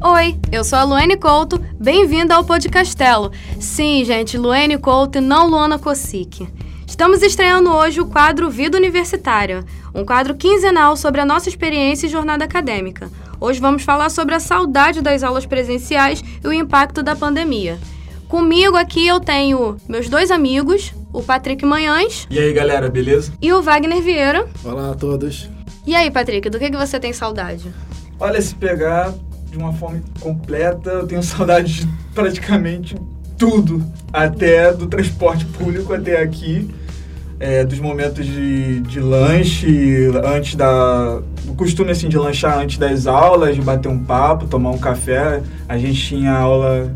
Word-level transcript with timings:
Oi, 0.00 0.38
eu 0.52 0.62
sou 0.62 0.78
a 0.78 0.84
Luane 0.84 1.16
Couto, 1.16 1.60
bem-vinda 1.74 2.36
ao 2.36 2.44
Podcastelo. 2.44 3.32
Sim, 3.58 4.04
gente, 4.04 4.38
Luane 4.38 4.78
Couto 4.78 5.18
e 5.18 5.20
não 5.20 5.48
Luana 5.48 5.76
Kosick. 5.76 6.48
Estamos 6.86 7.20
estreando 7.20 7.70
hoje 7.70 8.00
o 8.00 8.06
quadro 8.06 8.48
Vida 8.48 8.78
Universitária, 8.78 9.64
um 9.92 10.04
quadro 10.04 10.36
quinzenal 10.36 10.96
sobre 10.96 11.20
a 11.20 11.24
nossa 11.24 11.48
experiência 11.48 12.06
e 12.06 12.10
jornada 12.10 12.44
acadêmica. 12.44 13.10
Hoje 13.40 13.58
vamos 13.58 13.82
falar 13.82 14.08
sobre 14.08 14.36
a 14.36 14.40
saudade 14.40 15.02
das 15.02 15.24
aulas 15.24 15.46
presenciais 15.46 16.22
e 16.22 16.46
o 16.46 16.52
impacto 16.52 17.02
da 17.02 17.16
pandemia. 17.16 17.76
Comigo 18.28 18.76
aqui 18.76 19.04
eu 19.04 19.18
tenho 19.18 19.78
meus 19.88 20.08
dois 20.08 20.30
amigos, 20.30 20.94
o 21.12 21.24
Patrick 21.24 21.66
Manhães. 21.66 22.24
E 22.30 22.38
aí, 22.38 22.52
galera, 22.52 22.88
beleza? 22.88 23.32
E 23.42 23.52
o 23.52 23.60
Wagner 23.60 24.00
Vieira. 24.00 24.48
Olá 24.64 24.92
a 24.92 24.94
todos. 24.94 25.50
E 25.84 25.92
aí, 25.96 26.08
Patrick, 26.08 26.48
do 26.48 26.58
que, 26.58 26.70
que 26.70 26.76
você 26.76 27.00
tem 27.00 27.12
saudade? 27.12 27.72
Olha, 28.20 28.40
se 28.40 28.54
pegar 28.54 29.12
de 29.50 29.58
uma 29.58 29.72
forma 29.72 30.00
completa, 30.20 30.90
eu 30.90 31.06
tenho 31.06 31.22
saudade 31.24 31.80
de 31.80 31.88
praticamente 32.14 32.96
tudo, 33.36 33.84
até 34.12 34.72
do 34.72 34.86
transporte 34.86 35.44
público 35.44 35.94
até 35.94 36.20
aqui, 36.20 36.68
é, 37.40 37.64
dos 37.64 37.78
momentos 37.78 38.26
de, 38.26 38.80
de 38.80 38.98
lanche, 38.98 40.10
antes 40.24 40.56
da... 40.56 41.22
O 41.46 41.54
costume, 41.54 41.92
assim, 41.92 42.08
de 42.08 42.18
lanchar 42.18 42.58
antes 42.58 42.78
das 42.78 43.06
aulas, 43.06 43.54
de 43.54 43.62
bater 43.62 43.88
um 43.88 44.02
papo, 44.02 44.46
tomar 44.46 44.70
um 44.70 44.78
café. 44.78 45.40
A 45.68 45.78
gente 45.78 46.00
tinha 46.04 46.32
aula 46.32 46.92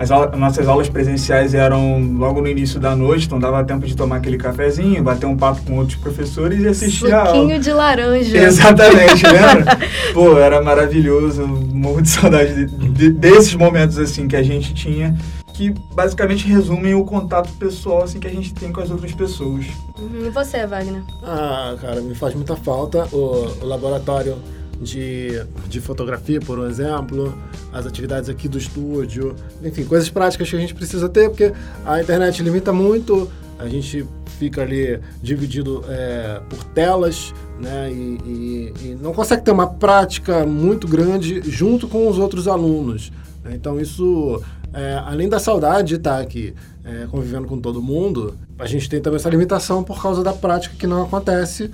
as, 0.00 0.10
aulas, 0.10 0.38
nossas 0.38 0.66
aulas 0.66 0.88
presenciais 0.88 1.52
eram 1.52 2.02
logo 2.16 2.40
no 2.40 2.48
início 2.48 2.80
da 2.80 2.96
noite, 2.96 3.26
então 3.26 3.38
dava 3.38 3.62
tempo 3.62 3.86
de 3.86 3.94
tomar 3.94 4.16
aquele 4.16 4.38
cafezinho, 4.38 5.02
bater 5.02 5.26
um 5.26 5.36
papo 5.36 5.60
com 5.60 5.76
outros 5.76 5.98
professores 5.98 6.58
e 6.58 6.68
assistir 6.68 7.00
Suquinho 7.00 7.16
a 7.18 7.28
aula. 7.28 7.58
de 7.58 7.70
laranja. 7.70 8.38
Exatamente, 8.42 9.26
lembra? 9.26 9.78
Pô, 10.14 10.38
era 10.38 10.62
maravilhoso, 10.62 11.46
morro 11.46 12.00
de 12.00 12.08
saudade 12.08 12.64
de, 12.64 12.88
de, 12.88 13.10
desses 13.10 13.54
momentos 13.54 13.98
assim 13.98 14.26
que 14.26 14.36
a 14.36 14.42
gente 14.42 14.72
tinha 14.72 15.14
que 15.52 15.74
basicamente 15.94 16.46
resumem 16.46 16.94
o 16.94 17.04
contato 17.04 17.52
pessoal 17.58 18.04
assim 18.04 18.18
que 18.18 18.26
a 18.26 18.30
gente 18.30 18.54
tem 18.54 18.72
com 18.72 18.80
as 18.80 18.90
outras 18.90 19.12
pessoas. 19.12 19.66
Uhum. 19.98 20.24
E 20.24 20.30
você, 20.30 20.66
Wagner? 20.66 21.02
Ah, 21.22 21.76
cara, 21.78 22.00
me 22.00 22.14
faz 22.14 22.34
muita 22.34 22.56
falta 22.56 23.06
o, 23.12 23.48
o 23.60 23.66
laboratório 23.66 24.38
de, 24.80 25.42
de 25.68 25.80
fotografia, 25.80 26.40
por 26.40 26.58
um 26.58 26.66
exemplo, 26.66 27.34
as 27.72 27.86
atividades 27.86 28.30
aqui 28.30 28.48
do 28.48 28.56
estúdio, 28.56 29.36
enfim, 29.62 29.84
coisas 29.84 30.08
práticas 30.08 30.48
que 30.48 30.56
a 30.56 30.58
gente 30.58 30.74
precisa 30.74 31.08
ter, 31.08 31.28
porque 31.28 31.52
a 31.84 32.00
internet 32.00 32.42
limita 32.42 32.72
muito, 32.72 33.30
a 33.58 33.68
gente 33.68 34.06
fica 34.38 34.62
ali 34.62 34.98
dividido 35.22 35.84
é, 35.86 36.40
por 36.48 36.64
telas, 36.64 37.34
né, 37.60 37.92
e, 37.92 38.18
e, 38.24 38.72
e, 38.82 38.98
não 39.00 39.12
consegue 39.12 39.42
ter 39.42 39.50
uma 39.50 39.66
prática 39.66 40.46
muito 40.46 40.88
grande 40.88 41.42
junto 41.42 41.86
com 41.86 42.08
os 42.08 42.18
outros 42.18 42.48
alunos. 42.48 43.12
Né? 43.44 43.52
Então 43.54 43.78
isso, 43.78 44.42
é, 44.72 44.94
além 45.04 45.28
da 45.28 45.38
saudade 45.38 45.88
de 45.88 45.94
estar 45.96 46.20
aqui 46.20 46.54
é, 46.82 47.06
convivendo 47.10 47.46
com 47.46 47.60
todo 47.60 47.82
mundo, 47.82 48.34
a 48.58 48.64
gente 48.66 48.88
tem 48.88 48.98
também 48.98 49.16
essa 49.16 49.28
limitação 49.28 49.84
por 49.84 50.00
causa 50.00 50.24
da 50.24 50.32
prática 50.32 50.74
que 50.78 50.86
não 50.86 51.02
acontece 51.02 51.70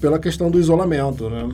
pela 0.00 0.18
questão 0.18 0.50
do 0.50 0.58
isolamento, 0.58 1.30
né? 1.30 1.48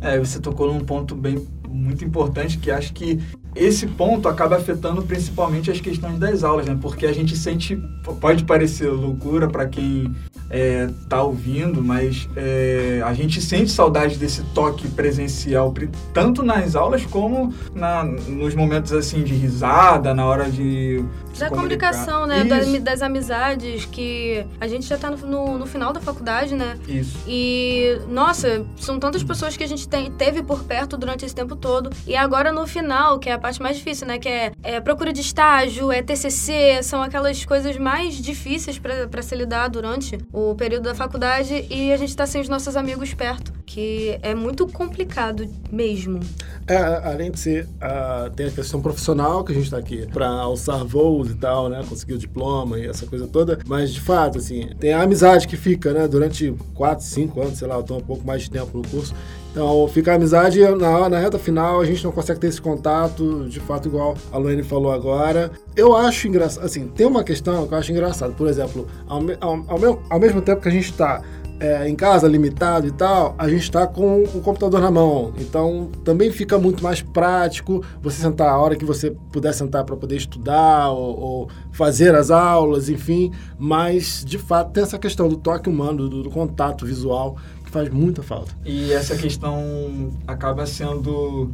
É, 0.00 0.18
você 0.18 0.40
tocou 0.40 0.72
num 0.72 0.80
ponto 0.80 1.14
bem 1.14 1.46
muito 1.68 2.04
importante 2.04 2.58
que 2.58 2.70
acho 2.70 2.92
que 2.92 3.18
esse 3.54 3.86
ponto 3.86 4.28
acaba 4.28 4.56
afetando 4.56 5.02
principalmente 5.02 5.70
as 5.70 5.80
questões 5.80 6.18
das 6.18 6.44
aulas, 6.44 6.66
né? 6.66 6.78
Porque 6.80 7.06
a 7.06 7.12
gente 7.12 7.36
sente, 7.36 7.76
pode 8.20 8.44
parecer 8.44 8.88
loucura 8.88 9.48
para 9.48 9.66
quem 9.66 10.14
é, 10.50 10.88
tá 11.08 11.22
ouvindo, 11.22 11.82
mas 11.82 12.28
é, 12.36 13.02
a 13.04 13.12
gente 13.12 13.40
sente 13.40 13.70
saudade 13.70 14.16
desse 14.16 14.42
toque 14.54 14.88
presencial, 14.88 15.74
tanto 16.12 16.42
nas 16.42 16.74
aulas 16.74 17.04
como 17.04 17.52
na, 17.74 18.04
nos 18.04 18.54
momentos 18.54 18.92
assim 18.92 19.22
de 19.22 19.34
risada, 19.34 20.14
na 20.14 20.24
hora 20.24 20.50
de 20.50 21.04
da 21.38 21.48
comunicação, 21.48 22.26
né? 22.26 22.44
Das, 22.44 22.80
das, 22.80 23.02
amizades 23.02 23.84
que 23.84 24.44
a 24.60 24.66
gente 24.66 24.86
já 24.86 24.98
tá 24.98 25.10
no, 25.10 25.16
no, 25.18 25.58
no, 25.58 25.66
final 25.66 25.92
da 25.92 26.00
faculdade, 26.00 26.54
né? 26.54 26.76
Isso. 26.88 27.16
E, 27.28 27.96
nossa, 28.08 28.66
são 28.76 28.98
tantas 28.98 29.22
pessoas 29.22 29.56
que 29.56 29.62
a 29.62 29.66
gente 29.66 29.88
tem, 29.88 30.10
teve 30.10 30.42
por 30.42 30.64
perto 30.64 30.96
durante 30.96 31.24
esse 31.24 31.34
tempo 31.34 31.54
todo. 31.54 31.90
E 32.06 32.16
agora 32.16 32.50
no 32.50 32.66
final, 32.66 33.18
que 33.20 33.30
é 33.30 33.37
a 33.38 33.40
parte 33.40 33.62
mais 33.62 33.76
difícil, 33.76 34.06
né? 34.06 34.18
Que 34.18 34.28
é, 34.28 34.52
é 34.62 34.80
procura 34.80 35.12
de 35.12 35.20
estágio, 35.20 35.90
é 35.90 36.02
TCC, 36.02 36.82
são 36.82 37.02
aquelas 37.02 37.44
coisas 37.44 37.76
mais 37.78 38.14
difíceis 38.16 38.78
para 38.78 39.22
se 39.22 39.34
lidar 39.34 39.68
durante 39.68 40.18
o 40.32 40.54
período 40.54 40.84
da 40.84 40.94
faculdade. 40.94 41.66
E 41.70 41.92
a 41.92 41.96
gente 41.96 42.14
tá 42.14 42.26
sem 42.26 42.40
os 42.40 42.48
nossos 42.48 42.76
amigos 42.76 43.14
perto, 43.14 43.52
que 43.64 44.18
é 44.22 44.34
muito 44.34 44.66
complicado 44.66 45.48
mesmo. 45.70 46.20
É, 46.66 46.76
além 46.76 47.30
de 47.30 47.40
ser, 47.40 47.64
uh, 47.64 48.28
tem 48.30 48.46
a 48.46 48.50
questão 48.50 48.82
profissional, 48.82 49.42
que 49.42 49.52
a 49.52 49.54
gente 49.54 49.70
tá 49.70 49.78
aqui 49.78 50.06
para 50.12 50.28
alçar 50.28 50.84
voos 50.84 51.30
e 51.30 51.34
tal, 51.34 51.68
né? 51.68 51.82
Conseguir 51.88 52.14
o 52.14 52.18
diploma 52.18 52.78
e 52.78 52.86
essa 52.86 53.06
coisa 53.06 53.26
toda. 53.26 53.58
Mas, 53.66 53.92
de 53.92 54.00
fato, 54.00 54.38
assim, 54.38 54.68
tem 54.78 54.92
a 54.92 55.02
amizade 55.02 55.48
que 55.48 55.56
fica, 55.56 55.92
né? 55.94 56.06
Durante 56.06 56.54
4, 56.74 57.04
5 57.04 57.40
anos, 57.40 57.58
sei 57.58 57.68
lá, 57.68 57.76
eu 57.76 57.82
tô 57.82 57.96
um 57.96 58.02
pouco 58.02 58.26
mais 58.26 58.42
de 58.42 58.50
tempo 58.50 58.76
no 58.76 58.86
curso. 58.86 59.14
Então, 59.50 59.88
fica 59.88 60.12
a 60.12 60.14
amizade 60.14 60.60
na, 60.60 61.08
na 61.08 61.18
reta 61.18 61.38
final, 61.38 61.80
a 61.80 61.84
gente 61.84 62.04
não 62.04 62.12
consegue 62.12 62.38
ter 62.38 62.48
esse 62.48 62.60
contato, 62.60 63.46
de 63.48 63.58
fato, 63.60 63.88
igual 63.88 64.14
a 64.30 64.38
Luane 64.38 64.62
falou 64.62 64.92
agora. 64.92 65.50
Eu 65.74 65.96
acho 65.96 66.28
engraçado, 66.28 66.64
assim, 66.64 66.86
tem 66.88 67.06
uma 67.06 67.24
questão 67.24 67.66
que 67.66 67.74
eu 67.74 67.78
acho 67.78 67.90
engraçado. 67.90 68.34
Por 68.34 68.46
exemplo, 68.46 68.86
ao, 69.06 69.20
ao, 69.40 69.64
ao, 69.68 70.02
ao 70.10 70.20
mesmo 70.20 70.40
tempo 70.42 70.60
que 70.60 70.68
a 70.68 70.72
gente 70.72 70.90
está 70.90 71.22
é, 71.60 71.88
em 71.88 71.96
casa, 71.96 72.28
limitado 72.28 72.86
e 72.86 72.92
tal, 72.92 73.34
a 73.36 73.48
gente 73.48 73.62
está 73.62 73.86
com 73.86 74.22
o 74.22 74.40
computador 74.40 74.80
na 74.80 74.90
mão. 74.90 75.32
Então, 75.38 75.90
também 76.04 76.30
fica 76.30 76.58
muito 76.58 76.82
mais 76.82 77.02
prático 77.02 77.82
você 78.00 78.22
sentar 78.22 78.48
a 78.48 78.58
hora 78.58 78.76
que 78.76 78.84
você 78.84 79.10
puder 79.32 79.52
sentar 79.52 79.84
para 79.84 79.96
poder 79.96 80.16
estudar 80.16 80.90
ou, 80.90 81.20
ou, 81.20 81.48
fazer 81.72 82.14
as 82.14 82.30
aulas, 82.30 82.88
enfim. 82.88 83.32
Mas, 83.58 84.24
de 84.24 84.38
fato, 84.38 84.72
tem 84.72 84.82
essa 84.82 84.98
questão 84.98 85.28
do 85.28 85.36
toque 85.36 85.68
humano, 85.68 86.08
do, 86.08 86.22
do 86.22 86.30
contato 86.30 86.86
visual, 86.86 87.36
faz 87.70 87.88
muita 87.90 88.22
falta. 88.22 88.52
E 88.64 88.92
essa 88.92 89.16
questão 89.16 90.12
acaba 90.26 90.66
sendo 90.66 91.52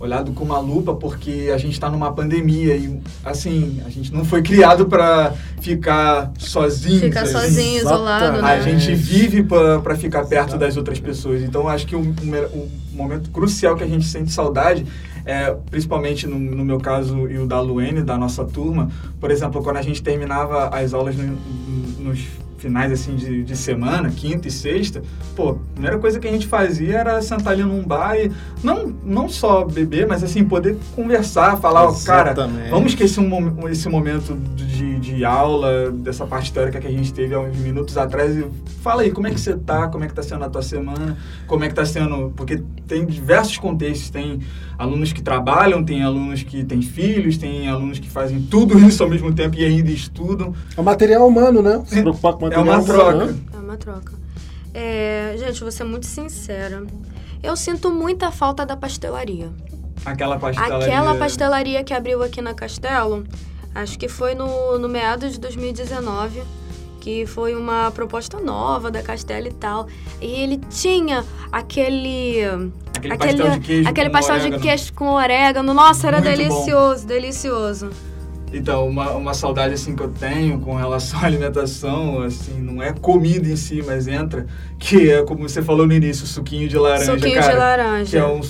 olhado 0.00 0.32
com 0.32 0.44
uma 0.44 0.58
lupa 0.58 0.94
porque 0.94 1.50
a 1.54 1.58
gente 1.58 1.72
está 1.72 1.88
numa 1.88 2.12
pandemia 2.12 2.76
e 2.76 3.00
assim 3.24 3.80
a 3.86 3.88
gente 3.88 4.12
não 4.12 4.24
foi 4.24 4.42
criado 4.42 4.86
para 4.86 5.32
ficar 5.60 6.32
sozinho 6.38 7.00
ficar 7.00 7.22
assim. 7.22 7.32
sozinho 7.32 7.78
isolado 7.78 8.42
né? 8.42 8.48
a 8.54 8.60
gente 8.60 8.92
vive 8.94 9.44
para 9.44 9.96
ficar 9.96 10.24
perto 10.26 10.58
das 10.58 10.76
outras 10.76 10.98
pessoas 10.98 11.42
então 11.42 11.68
acho 11.68 11.86
que 11.86 11.94
o, 11.94 12.00
o, 12.00 12.70
momento 12.92 13.30
crucial 13.30 13.76
que 13.76 13.84
a 13.84 13.86
gente 13.86 14.04
sente 14.04 14.32
saudade 14.32 14.84
é, 15.24 15.56
principalmente 15.70 16.26
no, 16.26 16.38
no, 16.38 16.64
meu 16.64 16.78
caso 16.78 17.28
e 17.30 17.38
o 17.38 17.46
da 17.46 17.58
Luene, 17.60 18.02
da 18.02 18.18
nossa 18.18 18.44
turma, 18.44 18.90
por 19.18 19.30
exemplo, 19.30 19.62
quando 19.62 19.78
a 19.78 19.82
gente 19.82 20.02
terminava 20.02 20.68
as 20.68 20.92
aulas 20.92 21.16
no, 21.16 21.34
nos 21.98 22.26
finais 22.58 22.92
assim 22.92 23.14
de, 23.16 23.42
de 23.42 23.56
semana, 23.56 24.10
quinta 24.10 24.48
e 24.48 24.50
sexta, 24.50 25.02
pô, 25.34 25.50
a 25.50 25.54
primeira 25.72 25.98
coisa 25.98 26.18
que 26.18 26.26
a 26.26 26.30
gente 26.30 26.46
fazia 26.46 26.98
era 26.98 27.20
sentar 27.22 27.52
ali 27.52 27.62
num 27.62 27.82
bar 27.82 28.16
e 28.16 28.30
não, 28.62 28.94
não 29.04 29.28
só 29.28 29.64
beber, 29.64 30.06
mas 30.06 30.22
assim, 30.22 30.44
poder 30.44 30.76
conversar, 30.94 31.56
falar, 31.58 31.92
cara, 32.04 32.34
vamos 32.70 32.92
esquecer 32.92 33.20
um, 33.20 33.68
esse 33.68 33.88
momento 33.88 34.36
de, 34.54 34.98
de 34.98 35.24
aula, 35.24 35.90
dessa 35.90 36.26
parte 36.26 36.52
teórica 36.52 36.80
que 36.80 36.86
a 36.86 36.90
gente 36.90 37.12
teve 37.12 37.34
há 37.34 37.40
uns 37.40 37.56
minutos 37.58 37.96
atrás 37.96 38.36
e 38.36 38.46
fala 38.82 39.02
aí, 39.02 39.10
como 39.10 39.26
é 39.26 39.30
que 39.30 39.40
você 39.40 39.56
tá, 39.56 39.88
como 39.88 40.04
é 40.04 40.06
que 40.06 40.14
tá 40.14 40.22
sendo 40.22 40.44
a 40.44 40.48
tua 40.48 40.62
semana, 40.62 41.16
como 41.46 41.64
é 41.64 41.68
que 41.68 41.74
tá 41.74 41.84
sendo, 41.84 42.32
porque 42.36 42.62
tem 42.86 43.04
diversos 43.06 43.58
contextos, 43.58 44.10
tem 44.10 44.40
alunos 44.78 45.12
que 45.12 45.22
trabalham, 45.22 45.84
tem 45.84 46.02
alunos 46.02 46.42
que 46.42 46.64
têm 46.64 46.82
filhos, 46.82 47.38
tem 47.38 47.68
alunos 47.68 47.98
que 47.98 48.10
fazem 48.10 48.40
tudo 48.42 48.78
isso 48.86 49.02
ao 49.02 49.08
mesmo 49.08 49.32
tempo 49.32 49.56
e 49.56 49.64
ainda 49.64 49.90
estudam. 49.90 50.54
É 50.76 50.80
o 50.80 50.84
material 50.84 51.26
humano, 51.26 51.62
né? 51.62 51.82
Se 51.86 52.00
preocupar 52.00 52.34
com 52.34 52.43
É 52.52 52.58
uma 52.58 52.82
troca. 52.82 53.26
Né? 53.26 53.36
É 53.52 53.56
uma 53.56 53.76
troca. 53.76 54.12
É, 54.72 55.34
gente, 55.38 55.60
vou 55.60 55.70
ser 55.70 55.84
muito 55.84 56.06
sincera. 56.06 56.84
Eu 57.42 57.56
sinto 57.56 57.90
muita 57.90 58.30
falta 58.30 58.64
da 58.66 58.76
pastelaria. 58.76 59.50
Aquela 60.04 60.38
pastelaria... 60.38 60.76
Aquela 60.76 61.14
pastelaria 61.14 61.84
que 61.84 61.94
abriu 61.94 62.22
aqui 62.22 62.42
na 62.42 62.54
Castelo, 62.54 63.24
acho 63.74 63.98
que 63.98 64.08
foi 64.08 64.34
no, 64.34 64.78
no 64.78 64.88
meados 64.88 65.32
de 65.32 65.40
2019 65.40 66.42
que 67.04 67.26
foi 67.26 67.54
uma 67.54 67.90
proposta 67.90 68.40
nova 68.40 68.90
da 68.90 69.02
Castelo 69.02 69.46
e 69.46 69.52
tal. 69.52 69.86
E 70.22 70.40
ele 70.40 70.56
tinha 70.70 71.22
aquele. 71.52 72.42
Aquele, 72.96 73.12
aquele 73.12 73.18
pastel 73.18 73.50
de 73.50 73.60
queijo. 73.60 73.88
Aquele 73.90 74.08
com 74.08 74.12
pastel 74.14 74.34
orégano. 74.36 74.56
de 74.56 74.62
queijo 74.66 74.92
com 74.94 75.08
orégano. 75.10 75.74
Nossa, 75.74 76.06
era 76.06 76.22
Muito 76.22 76.30
delicioso, 76.30 77.02
bom. 77.02 77.08
delicioso. 77.08 77.90
Então, 78.52 78.86
uma, 78.86 79.10
uma 79.12 79.34
saudade 79.34 79.74
assim 79.74 79.96
que 79.96 80.02
eu 80.02 80.08
tenho 80.08 80.60
com 80.60 80.74
relação 80.74 81.18
à 81.22 81.24
alimentação, 81.24 82.22
assim, 82.22 82.60
não 82.60 82.82
é 82.82 82.92
comida 82.92 83.48
em 83.48 83.56
si, 83.56 83.82
mas 83.84 84.06
entra, 84.06 84.46
que 84.78 85.10
é 85.10 85.22
como 85.22 85.48
você 85.48 85.62
falou 85.62 85.86
no 85.86 85.92
início, 85.92 86.26
suquinho 86.26 86.68
de 86.68 86.78
laranja, 86.78 87.12
Suquinho 87.12 87.40
cara. 87.40 87.52
de 87.52 87.58
laranja. 87.58 88.10
Que 88.10 88.16
é 88.16 88.26
um, 88.26 88.40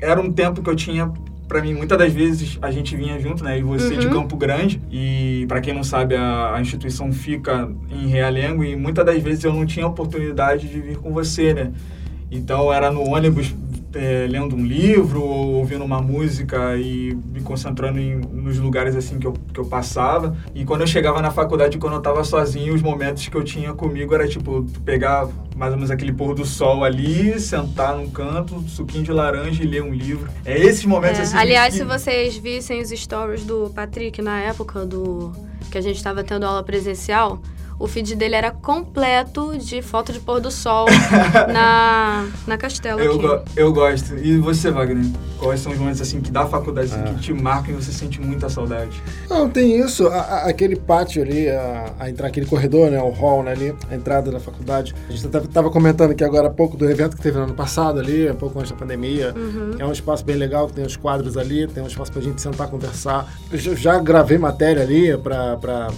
era 0.00 0.20
um 0.20 0.32
tempo 0.32 0.62
que 0.62 0.70
eu 0.70 0.76
tinha 0.76 1.12
para 1.46 1.60
mim, 1.60 1.74
muitas 1.74 1.98
das 1.98 2.12
vezes 2.12 2.58
a 2.62 2.70
gente 2.70 2.96
vinha 2.96 3.18
junto, 3.20 3.44
né? 3.44 3.58
E 3.58 3.62
você 3.62 3.94
Uhum. 3.94 4.00
de 4.00 4.08
Campo 4.08 4.36
Grande. 4.36 4.80
E 4.90 5.44
para 5.46 5.60
quem 5.60 5.74
não 5.74 5.84
sabe, 5.84 6.16
a, 6.16 6.54
a 6.54 6.60
instituição 6.60 7.12
fica 7.12 7.70
em 7.90 8.08
Realengo 8.08 8.64
e 8.64 8.74
muitas 8.74 9.04
das 9.04 9.22
vezes 9.22 9.44
eu 9.44 9.52
não 9.52 9.66
tinha 9.66 9.86
oportunidade 9.86 10.66
de 10.68 10.80
vir 10.80 10.96
com 10.96 11.12
você, 11.12 11.52
né? 11.52 11.70
Então 12.30 12.72
era 12.72 12.90
no 12.90 13.02
ônibus 13.02 13.54
é, 13.94 14.26
lendo 14.28 14.56
um 14.56 14.64
livro 14.64 15.22
ou 15.22 15.54
ouvindo 15.54 15.84
uma 15.84 16.00
música 16.00 16.76
e 16.76 17.16
me 17.32 17.40
concentrando 17.40 17.98
em, 17.98 18.16
nos 18.16 18.58
lugares 18.58 18.96
assim 18.96 19.18
que 19.18 19.26
eu, 19.26 19.32
que 19.52 19.58
eu 19.60 19.64
passava. 19.66 20.36
E 20.54 20.64
quando 20.64 20.80
eu 20.82 20.86
chegava 20.86 21.20
na 21.22 21.30
faculdade, 21.30 21.78
quando 21.78 21.92
eu 21.94 21.98
estava 21.98 22.22
sozinho, 22.24 22.74
os 22.74 22.82
momentos 22.82 23.26
que 23.28 23.36
eu 23.36 23.44
tinha 23.44 23.72
comigo 23.72 24.14
era 24.14 24.26
tipo 24.28 24.64
pegar 24.84 25.28
mais 25.56 25.70
ou 25.72 25.76
menos 25.76 25.90
aquele 25.90 26.12
pôr 26.12 26.34
do 26.34 26.44
sol 26.44 26.82
ali, 26.82 27.38
sentar 27.38 27.96
num 27.96 28.10
canto, 28.10 28.60
suquinho 28.68 29.04
de 29.04 29.12
laranja 29.12 29.62
e 29.62 29.66
ler 29.66 29.82
um 29.82 29.94
livro. 29.94 30.28
É 30.44 30.58
esses 30.58 30.84
momentos 30.84 31.20
É, 31.20 31.22
assim. 31.22 31.36
aliás, 31.36 31.72
que- 31.74 31.78
se 31.80 31.84
vocês 31.84 32.36
vissem 32.36 32.80
os 32.82 32.90
stories 32.90 33.44
do 33.44 33.70
Patrick 33.74 34.20
na 34.20 34.40
época 34.40 34.84
do 34.84 35.32
que 35.70 35.78
a 35.78 35.80
gente 35.80 35.96
estava 35.96 36.22
tendo 36.24 36.44
aula 36.44 36.62
presencial, 36.62 37.40
o 37.78 37.86
feed 37.86 38.14
dele 38.14 38.34
era 38.34 38.50
completo 38.50 39.56
de 39.58 39.82
foto 39.82 40.12
de 40.12 40.20
pôr 40.20 40.40
do 40.40 40.50
sol 40.50 40.86
na, 41.52 42.26
na 42.46 42.56
Castelo 42.56 43.00
Eu, 43.00 43.12
aqui. 43.12 43.22
go- 43.22 43.40
eu 43.56 43.72
gosto. 43.72 44.16
E 44.18 44.36
você, 44.38 44.70
Wagner? 44.70 45.04
Quais 45.38 45.60
são 45.60 45.72
os 45.72 45.78
momentos 45.78 46.00
assim 46.00 46.20
que 46.20 46.30
da 46.30 46.46
faculdade 46.46 46.92
assim, 46.92 47.00
Ah. 47.04 47.12
que 47.14 47.20
te 47.20 47.32
marcam 47.34 47.74
e 47.74 47.82
você 47.82 47.92
sente 47.92 48.20
muita 48.20 48.48
saudade? 48.48 49.02
Não, 49.28 49.48
tem 49.50 49.78
isso, 49.78 50.06
a- 50.08 50.14
a- 50.20 50.48
aquele 50.48 50.76
pátio 50.76 51.22
ali, 51.22 51.48
a, 51.50 51.92
a 51.98 52.10
entrar 52.10 52.28
aquele 52.28 52.46
corredor, 52.46 52.90
né, 52.90 53.00
o 53.02 53.10
hall 53.10 53.42
né, 53.42 53.52
ali, 53.52 53.74
a 53.90 53.94
entrada 53.94 54.30
da 54.30 54.40
faculdade. 54.40 54.94
A 55.08 55.12
gente 55.12 55.28
tava, 55.28 55.46
tava 55.48 55.70
comentando 55.70 56.12
aqui 56.12 56.24
agora 56.24 56.46
há 56.48 56.50
pouco 56.50 56.76
do 56.76 56.88
evento 56.88 57.16
que 57.16 57.22
teve 57.22 57.36
no 57.36 57.44
ano 57.44 57.54
passado 57.54 57.98
ali, 58.00 58.30
um 58.30 58.34
pouco 58.36 58.58
antes 58.58 58.70
da 58.70 58.76
pandemia. 58.78 59.34
Uhum. 59.36 59.72
É 59.78 59.84
um 59.84 59.92
espaço 59.92 60.24
bem 60.24 60.36
legal, 60.36 60.66
que 60.68 60.72
tem 60.74 60.84
os 60.86 60.96
quadros 60.96 61.36
ali, 61.36 61.66
tem 61.66 61.82
um 61.82 61.86
espaço 61.86 62.10
pra 62.12 62.22
gente 62.22 62.40
sentar, 62.40 62.68
conversar. 62.68 63.26
Eu 63.52 63.58
já, 63.58 63.74
já 63.74 63.98
gravei 63.98 64.38
matéria 64.38 64.82
ali 64.82 65.16
pra, 65.18 65.56
pra 65.56 65.88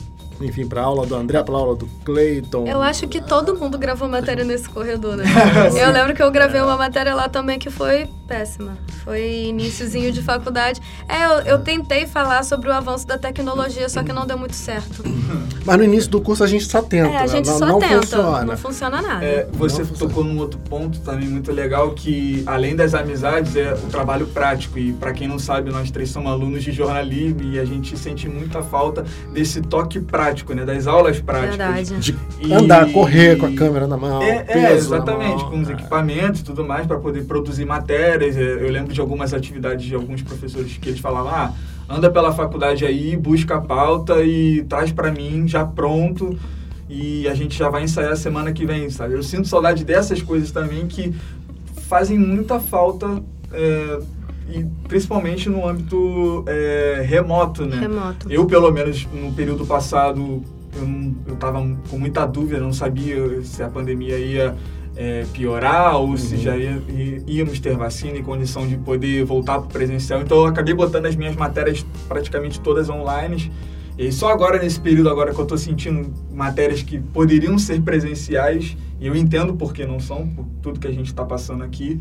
enfim, 0.40 0.66
pra 0.66 0.82
aula 0.82 1.06
do 1.06 1.14
André, 1.14 1.42
pra 1.42 1.54
aula 1.54 1.74
do 1.76 1.86
Clayton. 2.04 2.66
Eu 2.66 2.82
acho 2.82 3.06
que 3.08 3.20
todo 3.20 3.54
mundo 3.56 3.78
gravou 3.78 4.08
matéria 4.08 4.44
nesse 4.44 4.68
corredor, 4.68 5.16
né? 5.16 5.24
eu 5.80 5.90
lembro 5.92 6.14
que 6.14 6.22
eu 6.22 6.30
gravei 6.30 6.60
uma 6.60 6.76
matéria 6.76 7.14
lá 7.14 7.28
também 7.28 7.58
que 7.58 7.70
foi 7.70 8.08
péssima. 8.28 8.76
Foi 9.04 9.44
iníciozinho 9.46 10.10
de 10.12 10.20
faculdade. 10.20 10.80
É, 11.08 11.24
eu, 11.24 11.30
eu 11.54 11.58
tentei 11.60 12.06
falar 12.06 12.42
sobre 12.42 12.68
o 12.68 12.72
avanço 12.72 13.06
da 13.06 13.16
tecnologia, 13.16 13.88
só 13.88 14.02
que 14.02 14.12
não 14.12 14.26
deu 14.26 14.36
muito 14.36 14.54
certo. 14.56 15.04
Mas 15.64 15.76
no 15.78 15.84
início 15.84 16.10
do 16.10 16.20
curso 16.20 16.42
a 16.42 16.46
gente 16.46 16.64
só 16.64 16.82
tenta, 16.82 17.08
É, 17.08 17.16
a 17.18 17.20
né? 17.20 17.28
gente 17.28 17.46
não, 17.48 17.58
só 17.58 17.66
não 17.66 17.78
tenta. 17.78 18.00
funciona. 18.00 18.44
Não 18.44 18.56
funciona 18.56 19.02
nada. 19.02 19.24
É, 19.24 19.48
você 19.52 19.78
Não 19.82 19.86
funciona. 19.88 20.12
tocou 20.12 20.24
num 20.24 20.38
outro 20.40 20.58
ponto 20.58 20.98
também 21.00 21.28
muito 21.28 21.52
legal 21.52 21.92
que 21.92 22.42
além 22.46 22.74
das 22.74 22.94
amizades 22.94 23.54
é 23.56 23.72
o 23.74 23.86
trabalho 23.88 24.26
prático 24.26 24.78
e 24.78 24.92
para 24.92 25.12
quem 25.12 25.28
não 25.28 25.38
sabe 25.38 25.70
nós 25.70 25.90
três 25.90 26.10
somos 26.10 26.30
alunos 26.30 26.64
de 26.64 26.72
jornalismo 26.72 27.42
e 27.42 27.58
a 27.60 27.64
gente 27.64 27.96
sente 27.96 28.28
muita 28.28 28.60
falta 28.62 29.04
desse 29.32 29.60
toque 29.60 30.00
prático, 30.00 30.25
né, 30.54 30.64
das 30.64 30.86
aulas 30.86 31.20
práticas. 31.20 31.56
Verdade. 31.90 32.00
De 32.00 32.16
E- 32.40 32.52
andar, 32.52 32.90
correr 32.92 33.36
com 33.36 33.46
a 33.46 33.52
câmera 33.52 33.86
na 33.86 33.96
mão, 33.96 34.22
É, 34.22 34.44
é, 34.48 34.72
exatamente, 34.74 35.42
mão. 35.42 35.50
com 35.50 35.60
os 35.60 35.68
É. 35.68 35.72
equipamentos 35.72 36.40
e 36.40 36.44
tudo 36.44 36.64
mais 36.64 36.86
para 36.86 36.98
poder 36.98 37.24
produzir 37.24 37.64
matérias. 37.64 38.36
É, 38.36 38.40
Eu 38.66 38.70
lembro 38.70 38.92
de 38.92 39.00
algumas 39.00 39.32
atividades 39.34 39.84
de 39.86 39.94
alguns 39.94 40.22
professores 40.22 40.76
que 40.80 40.88
eles 40.88 41.00
falavam, 41.00 41.30
ah, 41.32 41.52
anda 41.88 42.10
pela 42.10 42.32
faculdade 42.32 42.84
aí, 42.84 43.16
busca 43.16 43.56
a 43.56 43.60
pauta 43.60 44.22
e 44.24 44.62
traz 44.64 44.90
para 44.92 45.10
mim 45.12 45.46
já 45.46 45.64
pronto 45.64 46.36
e 46.88 47.26
a 47.28 47.34
gente 47.34 47.56
já 47.58 47.68
vai 47.68 47.84
ensaiar 47.84 48.16
semana 48.16 48.52
que 48.52 48.64
vem, 48.66 48.90
sabe? 48.90 49.14
Eu 49.14 49.22
sinto 49.22 49.46
saudade 49.48 49.84
dessas 49.84 50.20
coisas 50.22 50.50
também 50.50 50.86
que 50.86 51.14
fazem 51.88 52.18
muita 52.18 52.58
falta 52.58 53.22
é, 53.52 53.98
e 54.48 54.64
principalmente 54.88 55.48
no 55.48 55.66
âmbito 55.68 56.44
é, 56.46 57.04
remoto, 57.06 57.64
né? 57.66 57.76
Remoto. 57.80 58.30
Eu, 58.30 58.46
pelo 58.46 58.70
menos, 58.70 59.06
no 59.12 59.32
período 59.32 59.66
passado, 59.66 60.42
eu, 60.76 60.86
não, 60.86 61.14
eu 61.26 61.36
tava 61.36 61.60
com 61.90 61.98
muita 61.98 62.24
dúvida, 62.26 62.60
não 62.60 62.72
sabia 62.72 63.42
se 63.42 63.62
a 63.62 63.68
pandemia 63.68 64.18
ia 64.18 64.54
é, 64.96 65.26
piorar 65.32 65.96
ou 65.96 66.16
se 66.16 66.36
Uhum. 66.36 66.40
já 66.40 66.56
ia- 66.56 66.80
íamos 67.26 67.60
ter 67.60 67.76
vacina 67.76 68.16
e 68.18 68.22
condição 68.22 68.66
de 68.66 68.76
poder 68.78 69.24
voltar 69.24 69.58
para 69.58 69.66
o 69.66 69.68
presencial. 69.70 70.22
Então, 70.22 70.38
eu 70.38 70.46
acabei 70.46 70.72
botando 70.74 71.04
as 71.06 71.14
minhas 71.16 71.36
matérias 71.36 71.84
praticamente 72.08 72.58
todas 72.60 72.88
online. 72.88 73.52
E 73.98 74.10
só 74.12 74.30
agora, 74.30 74.58
nesse 74.58 74.78
período 74.80 75.08
agora 75.10 75.32
que 75.34 75.38
eu 75.38 75.42
estou 75.42 75.58
sentindo 75.58 76.12
matérias 76.32 76.82
que 76.82 76.98
poderiam 76.98 77.58
ser 77.58 77.80
presenciais, 77.82 78.76
e 79.00 79.06
eu 79.06 79.14
entendo 79.16 79.54
por 79.54 79.72
que 79.74 79.84
não 79.86 79.98
são, 80.00 80.26
por 80.28 80.44
tudo 80.62 80.80
que 80.80 80.86
a 80.86 80.92
gente 80.92 81.06
está 81.06 81.24
passando 81.24 81.62
aqui, 81.64 82.00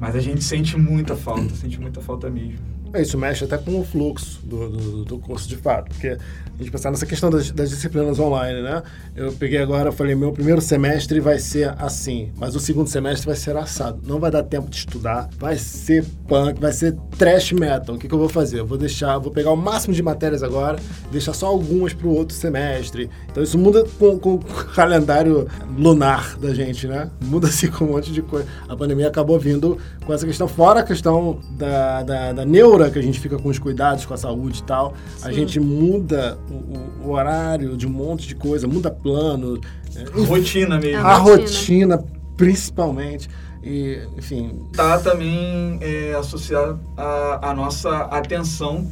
mas 0.00 0.16
a 0.16 0.20
gente 0.20 0.42
sente 0.42 0.78
muita 0.78 1.14
falta, 1.14 1.54
sente 1.54 1.78
muita 1.78 2.00
falta 2.00 2.30
mesmo. 2.30 2.58
É, 2.92 3.02
Isso 3.02 3.16
mexe 3.16 3.44
até 3.44 3.56
com 3.56 3.80
o 3.80 3.84
fluxo 3.84 4.40
do, 4.44 4.68
do, 4.68 5.04
do 5.04 5.18
curso 5.18 5.48
de 5.48 5.56
fato, 5.56 5.90
porque 5.90 6.08
a 6.08 6.62
gente 6.62 6.72
pensar 6.72 6.90
nessa 6.90 7.06
questão 7.06 7.30
das, 7.30 7.50
das 7.50 7.70
disciplinas 7.70 8.18
online, 8.18 8.60
né? 8.62 8.82
Eu 9.14 9.32
peguei 9.32 9.58
agora, 9.58 9.92
falei, 9.92 10.14
meu 10.14 10.32
primeiro 10.32 10.60
semestre 10.60 11.20
vai 11.20 11.38
ser 11.38 11.74
assim, 11.78 12.30
mas 12.36 12.54
o 12.54 12.60
segundo 12.60 12.88
semestre 12.88 13.26
vai 13.26 13.36
ser 13.36 13.56
assado. 13.56 14.00
Não 14.06 14.18
vai 14.18 14.30
dar 14.30 14.42
tempo 14.42 14.68
de 14.68 14.76
estudar, 14.76 15.28
vai 15.38 15.56
ser 15.56 16.04
punk, 16.28 16.60
vai 16.60 16.72
ser 16.72 16.96
trash 17.16 17.52
metal. 17.52 17.94
O 17.94 17.98
que, 17.98 18.08
que 18.08 18.14
eu 18.14 18.18
vou 18.18 18.28
fazer? 18.28 18.60
Eu 18.60 18.66
vou 18.66 18.76
deixar, 18.76 19.16
vou 19.18 19.32
pegar 19.32 19.52
o 19.52 19.56
máximo 19.56 19.94
de 19.94 20.02
matérias 20.02 20.42
agora, 20.42 20.78
deixar 21.12 21.32
só 21.32 21.46
algumas 21.46 21.94
para 21.94 22.08
o 22.08 22.14
outro 22.14 22.36
semestre. 22.36 23.08
Então 23.30 23.42
isso 23.42 23.56
muda 23.56 23.84
com, 23.98 24.18
com 24.18 24.34
o 24.34 24.38
calendário 24.74 25.48
lunar 25.78 26.36
da 26.38 26.52
gente, 26.52 26.86
né? 26.86 27.08
Muda-se 27.24 27.68
com 27.68 27.84
um 27.84 27.92
monte 27.92 28.12
de 28.12 28.20
coisa. 28.20 28.46
A 28.68 28.76
pandemia 28.76 29.08
acabou 29.08 29.38
vindo 29.38 29.78
com 30.04 30.12
essa 30.12 30.26
questão, 30.26 30.48
fora 30.48 30.80
a 30.80 30.82
questão 30.82 31.40
da, 31.52 32.02
da, 32.02 32.32
da 32.32 32.44
neura, 32.80 32.90
que 32.92 32.98
a 32.98 33.02
gente 33.02 33.20
fica 33.20 33.38
com 33.38 33.48
os 33.48 33.58
cuidados 33.58 34.04
com 34.06 34.14
a 34.14 34.16
saúde 34.16 34.60
e 34.60 34.62
tal. 34.64 34.94
A 35.22 35.28
Sim. 35.28 35.34
gente 35.34 35.60
muda 35.60 36.38
o, 36.50 37.06
o- 37.06 37.10
horário 37.12 37.76
de 37.76 37.86
um 37.86 37.90
monte 37.90 38.26
de 38.26 38.34
coisa, 38.34 38.66
muda 38.66 38.90
plano, 38.90 39.60
é, 39.94 40.04
Rotina 40.24 40.78
mesmo. 40.78 41.06
a 41.06 41.14
rotina. 41.16 41.96
rotina, 41.96 42.04
principalmente. 42.36 43.28
E, 43.62 44.00
enfim, 44.16 44.62
está 44.72 44.98
também 44.98 45.78
é, 45.82 46.14
associado 46.14 46.80
à, 46.96 47.50
à 47.50 47.54
nossa 47.54 47.90
atenção 48.06 48.86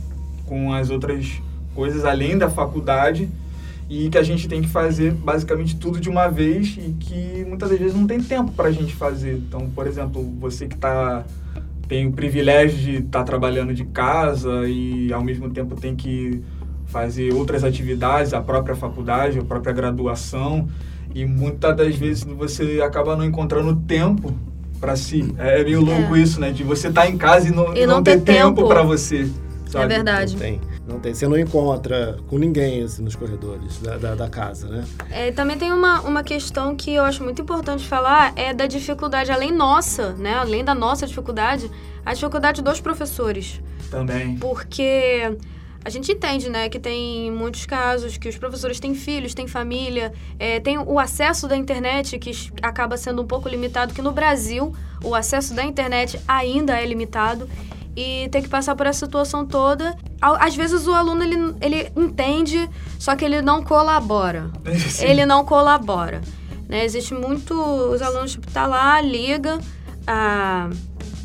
com 0.45 0.73
as 0.75 0.91
outras 0.91 1.27
coisas 1.75 2.05
além 2.05 2.37
da 2.37 2.51
faculdade 2.51 3.29
e 3.89 4.11
que 4.11 4.19
a 4.19 4.23
gente 4.23 4.47
tem 4.47 4.61
que 4.61 4.69
fazer 4.69 5.13
basicamente 5.13 5.77
tudo 5.77 5.99
de 5.99 6.11
uma 6.11 6.29
vez 6.29 6.77
e 6.77 6.95
que 7.01 7.47
muitas 7.49 7.71
das 7.71 7.79
vezes 7.79 7.95
não 7.95 8.07
tem 8.07 8.21
tempo 8.21 8.53
para 8.53 8.69
a 8.69 8.73
gente 8.73 8.95
fazer. 8.95 9.37
Então, 9.39 9.71
por 9.75 9.87
exemplo, 9.87 10.23
você 10.39 10.67
que 10.69 10.77
tá, 10.77 11.25
tem 11.89 12.07
o 12.07 12.13
privilégio 12.13 12.79
de 12.79 12.97
estar 13.07 13.25
trabalhando 13.25 13.73
de 13.75 13.85
casa 13.87 14.69
e 14.69 15.11
ao 15.13 15.25
mesmo 15.25 15.49
tempo 15.51 15.75
tem 15.75 15.97
que 15.97 16.43
fazer 16.87 17.33
outras 17.35 17.65
atividades, 17.65 18.33
a 18.35 18.41
própria 18.41 18.75
faculdade, 18.77 19.39
a 19.39 19.43
própria 19.43 19.73
graduação 19.73 20.69
e 21.15 21.25
muitas 21.25 21.75
das 21.77 21.97
vezes 21.97 22.25
você 22.25 22.81
acaba 22.83 23.17
não 23.17 23.25
encontrando 23.25 23.75
tempo 23.75 24.35
para 24.79 24.95
si. 24.97 25.35
É 25.39 25.65
meio 25.65 25.81
louco 25.81 26.15
É. 26.15 26.21
isso, 26.21 26.41
né? 26.41 26.53
De 26.53 26.63
você 26.63 26.89
estar 26.89 27.09
em 27.09 27.17
casa 27.17 27.49
e 27.49 27.51
não, 27.51 27.75
E 27.77 27.87
não 27.87 28.03
ter 28.03 28.21
ter 28.21 28.35
tempo 28.35 28.57
tempo. 28.57 28.69
para 28.69 28.83
você. 28.83 29.29
sabe? 29.67 29.85
É 29.87 29.89
verdade. 29.97 30.33
não 30.35 30.41
tem. 30.41 30.61
Não 30.89 30.99
tem. 30.99 31.13
Você 31.13 31.29
não 31.29 31.39
encontra 31.39 32.19
com 32.29 32.39
ninguém 32.39 32.83
assim, 32.83 33.03
nos 33.03 33.15
corredores 33.15 33.79
da, 33.79 33.99
da, 33.99 34.15
da 34.15 34.29
casa, 34.29 34.69
né? 34.69 34.85
É, 35.11 35.31
também 35.31 35.59
tem 35.59 35.71
uma, 35.71 36.01
uma 36.01 36.25
questão 36.25 36.75
que 36.75 36.95
eu 36.95 37.05
acho 37.05 37.23
muito 37.23 37.43
importante 37.43 37.87
falar, 37.87 38.33
é 38.35 38.55
da 38.55 38.67
dificuldade, 38.67 39.31
além 39.31 39.53
nossa, 39.53 40.13
né? 40.15 40.35
Além 40.35 40.65
da 40.65 40.75
nossa 40.75 41.07
dificuldade, 41.07 41.71
a 42.07 42.15
dificuldade 42.15 42.63
dos 42.63 42.81
professores. 42.81 43.61
Também. 43.91 44.37
Porque 44.39 45.37
a 45.85 45.91
gente 45.91 46.11
entende, 46.11 46.51
né, 46.51 46.69
que 46.69 46.79
tem 46.79 47.31
muitos 47.31 47.65
casos 47.65 48.19
que 48.19 48.29
os 48.29 48.37
professores 48.37 48.81
têm 48.81 48.95
filhos, 48.95 49.33
têm 49.33 49.47
família, 49.47 50.13
é, 50.39 50.59
tem 50.59 50.79
o 50.79 50.99
acesso 50.99 51.47
da 51.47 51.57
internet 51.57 52.19
que 52.19 52.31
acaba 52.61 52.97
sendo 52.97 53.23
um 53.23 53.27
pouco 53.27 53.49
limitado, 53.49 53.95
que 53.95 54.03
no 54.03 54.13
Brasil 54.13 54.75
o 55.03 55.15
acesso 55.15 55.55
da 55.55 55.65
internet 55.65 56.21
ainda 56.27 56.79
é 56.79 56.85
limitado 56.85 57.49
e 57.99 58.29
tem 58.29 58.41
que 58.41 58.49
passar 58.49 58.77
por 58.77 58.87
essa 58.87 59.05
situação 59.05 59.45
toda. 59.45 59.97
Às 60.21 60.55
vezes 60.55 60.87
o 60.87 60.95
aluno 60.95 61.25
ele, 61.25 61.57
ele 61.61 61.93
entende, 61.97 62.71
só 62.97 63.17
que 63.17 63.25
ele 63.25 63.43
não 63.43 63.61
colabora. 63.61 64.53
Sim. 64.89 65.05
Ele 65.05 65.27
não 65.27 65.45
colabora. 65.45 66.21
Né? 66.69 66.85
Existe 66.85 67.13
muito. 67.13 67.53
Os 67.61 68.01
alunos, 68.01 68.31
tipo, 68.31 68.49
tá 68.53 68.69
lá, 68.69 69.01
liga, 69.01 69.59
ah, 70.07 70.71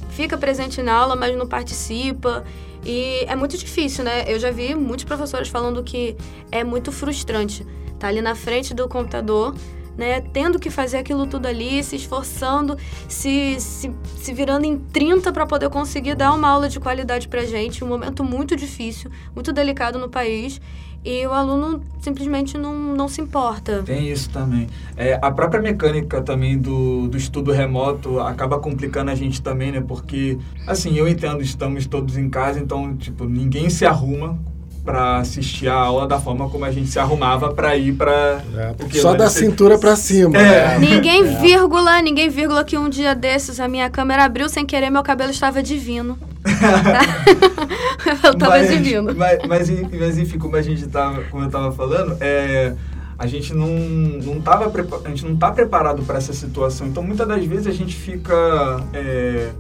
fica 0.10 0.36
presente 0.36 0.82
na 0.82 0.94
aula, 0.94 1.16
mas 1.16 1.38
não 1.38 1.48
participa. 1.48 2.44
E 2.84 3.24
é 3.28 3.36
muito 3.36 3.56
difícil, 3.56 4.04
né? 4.04 4.24
Eu 4.28 4.40
já 4.40 4.50
vi 4.50 4.74
muitos 4.74 5.06
professores 5.06 5.50
falando 5.50 5.84
que 5.84 6.18
é 6.52 6.64
muito 6.64 6.92
frustrante. 6.92 7.64
Tá 8.00 8.08
ali 8.08 8.20
na 8.20 8.34
frente 8.34 8.74
do 8.74 8.90
computador, 8.90 9.54
né? 9.98 10.22
Tendo 10.22 10.60
que 10.60 10.70
fazer 10.70 10.98
aquilo 10.98 11.28
tudo 11.28 11.48
ali, 11.48 11.84
se 11.84 11.96
esforçando, 11.96 12.78
se, 13.08 13.60
se, 13.60 13.92
se 14.18 14.34
virando 14.34 14.66
em 14.66 14.78
30 14.78 15.32
para 15.32 15.46
poder 15.46 15.70
conseguir 15.70 16.16
dar 16.16 16.34
uma 16.34 16.50
aula 16.50 16.70
de 16.70 16.80
qualidade 16.80 17.28
pra 17.28 17.46
gente. 17.46 17.84
Um 17.84 17.88
momento 17.88 18.24
muito 18.24 18.56
difícil, 18.56 19.12
muito 19.36 19.52
delicado 19.52 20.00
no 20.00 20.10
país. 20.10 20.60
E 21.06 21.28
o 21.28 21.34
aluno 21.34 21.82
simplesmente 22.00 22.58
não, 22.58 22.74
não 22.74 23.10
se 23.10 23.20
importa. 23.20 23.84
Tem 23.84 24.10
isso 24.10 24.30
também. 24.30 24.70
É, 24.96 25.20
a 25.22 25.30
própria 25.32 25.62
mecânica 25.62 26.22
também 26.22 26.58
do, 26.58 27.10
do 27.10 27.18
estudo 27.18 27.52
remoto 27.52 28.22
acaba 28.22 28.58
complicando 28.58 29.12
a 29.12 29.16
gente 29.16 29.42
também, 29.42 29.70
né? 29.74 29.84
Porque, 29.86 30.38
assim, 30.66 30.98
eu 30.98 31.06
entendo, 31.06 31.42
estamos 31.42 31.86
todos 31.86 32.18
em 32.18 32.30
casa, 32.30 32.58
então, 32.58 32.96
tipo, 32.96 33.26
ninguém 33.26 33.70
se 33.70 33.86
arruma 33.86 34.40
para 34.84 35.18
assistir 35.18 35.70
a 35.70 35.76
aula 35.76 36.08
da 36.08 36.20
forma 36.20 36.50
como 36.50 36.66
a 36.66 36.72
gente 36.72 36.90
se 36.90 37.00
arrumava 37.00 37.54
para 37.54 37.76
ir 37.78 37.94
para 37.94 38.42
é, 38.56 39.00
só 39.00 39.14
da 39.14 39.30
cintura 39.30 39.78
para 39.78 39.96
cima. 39.96 40.38
É. 40.38 40.78
Né? 40.78 40.90
Ninguém 40.90 41.22
é. 41.22 41.40
vírgula, 41.40 42.02
ninguém 42.02 42.30
vírgula 42.30 42.64
que 42.64 42.78
um 42.78 42.90
dia 42.90 43.16
desses 43.16 43.60
a 43.60 43.68
minha 43.68 43.90
câmera 43.90 44.26
abriu 44.26 44.50
sem 44.50 44.66
querer, 44.66 44.90
meu 44.90 45.04
cabelo 45.04 45.32
estava 45.32 45.64
divino. 45.64 46.18
eu 48.24 48.38
tava 48.38 48.58
mas, 48.58 48.70
divino. 48.70 49.14
Mas, 49.16 49.40
mas, 49.48 49.70
mas, 49.92 50.18
enfim, 50.18 50.38
como 50.38 50.58
a 50.58 50.62
gente 50.62 50.86
tava, 50.88 51.24
como 51.32 51.46
eu 51.46 51.50
tava 51.50 51.72
falando, 51.72 52.18
é 52.20 52.74
a 53.18 53.28
gente 53.28 53.54
não, 53.54 53.70
não 53.70 54.42
tava 54.42 54.72
a 55.06 55.10
gente 55.10 55.26
não 55.26 55.36
tá 55.38 55.52
preparado 55.52 56.04
para 56.04 56.18
essa 56.18 56.34
situação. 56.34 56.88
Então 56.88 57.02
muitas 57.02 57.28
das 57.28 57.46
vezes 57.46 57.68
a 57.68 57.72
gente 57.72 57.96
fica 57.96 58.84
é, 58.94 59.52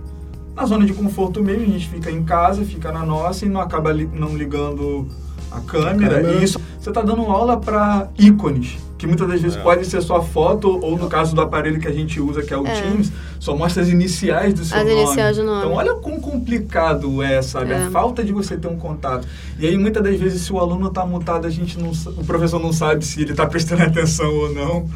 na 0.55 0.65
zona 0.65 0.85
de 0.85 0.93
conforto 0.93 1.43
mesmo, 1.43 1.63
a 1.63 1.67
gente 1.67 1.89
fica 1.89 2.11
em 2.11 2.23
casa, 2.23 2.63
fica 2.63 2.91
na 2.91 3.05
nossa 3.05 3.45
e 3.45 3.49
não 3.49 3.61
acaba 3.61 3.91
li, 3.91 4.05
não 4.13 4.35
ligando 4.35 5.07
a 5.51 5.59
câmera. 5.61 5.91
A 5.91 6.21
câmera. 6.21 6.33
E 6.33 6.43
isso 6.43 6.59
você 6.79 6.89
está 6.89 7.01
dando 7.01 7.21
aula 7.23 7.57
para 7.57 8.09
ícones 8.17 8.77
que 9.03 9.07
muitas 9.07 9.27
das 9.27 9.41
vezes 9.41 9.57
é. 9.57 9.61
pode 9.61 9.85
ser 9.85 10.01
sua 10.01 10.21
foto, 10.21 10.79
ou 10.81 10.97
no 10.97 11.09
caso 11.09 11.35
do 11.35 11.41
aparelho 11.41 11.77
que 11.77 11.87
a 11.89 11.91
gente 11.91 12.21
usa, 12.21 12.41
que 12.41 12.53
é 12.53 12.57
o 12.57 12.65
é. 12.65 12.81
Teams, 12.81 13.11
só 13.37 13.53
mostra 13.53 13.83
as 13.83 13.89
iniciais 13.89 14.53
do 14.53 14.63
seu 14.63 14.77
as 14.77 14.87
nome. 14.87 15.01
Iniciais 15.01 15.35
do 15.35 15.43
nome. 15.43 15.57
Então, 15.59 15.73
olha 15.73 15.93
quão 15.95 16.21
complicado 16.21 17.21
é, 17.21 17.41
sabe? 17.41 17.73
É. 17.73 17.83
A 17.83 17.91
falta 17.91 18.23
de 18.23 18.31
você 18.31 18.55
ter 18.55 18.69
um 18.69 18.77
contato. 18.77 19.27
E 19.59 19.67
aí, 19.67 19.77
muitas 19.77 20.01
das 20.01 20.17
vezes, 20.17 20.41
se 20.43 20.53
o 20.53 20.57
aluno 20.57 20.87
está 20.87 21.05
mutado, 21.05 21.45
a 21.45 21.49
gente 21.49 21.77
não, 21.77 21.91
o 21.91 22.23
professor 22.23 22.59
não 22.59 22.71
sabe 22.71 23.05
se 23.05 23.21
ele 23.21 23.31
está 23.31 23.45
prestando 23.45 23.83
atenção 23.83 24.33
ou 24.33 24.53
não. 24.53 24.87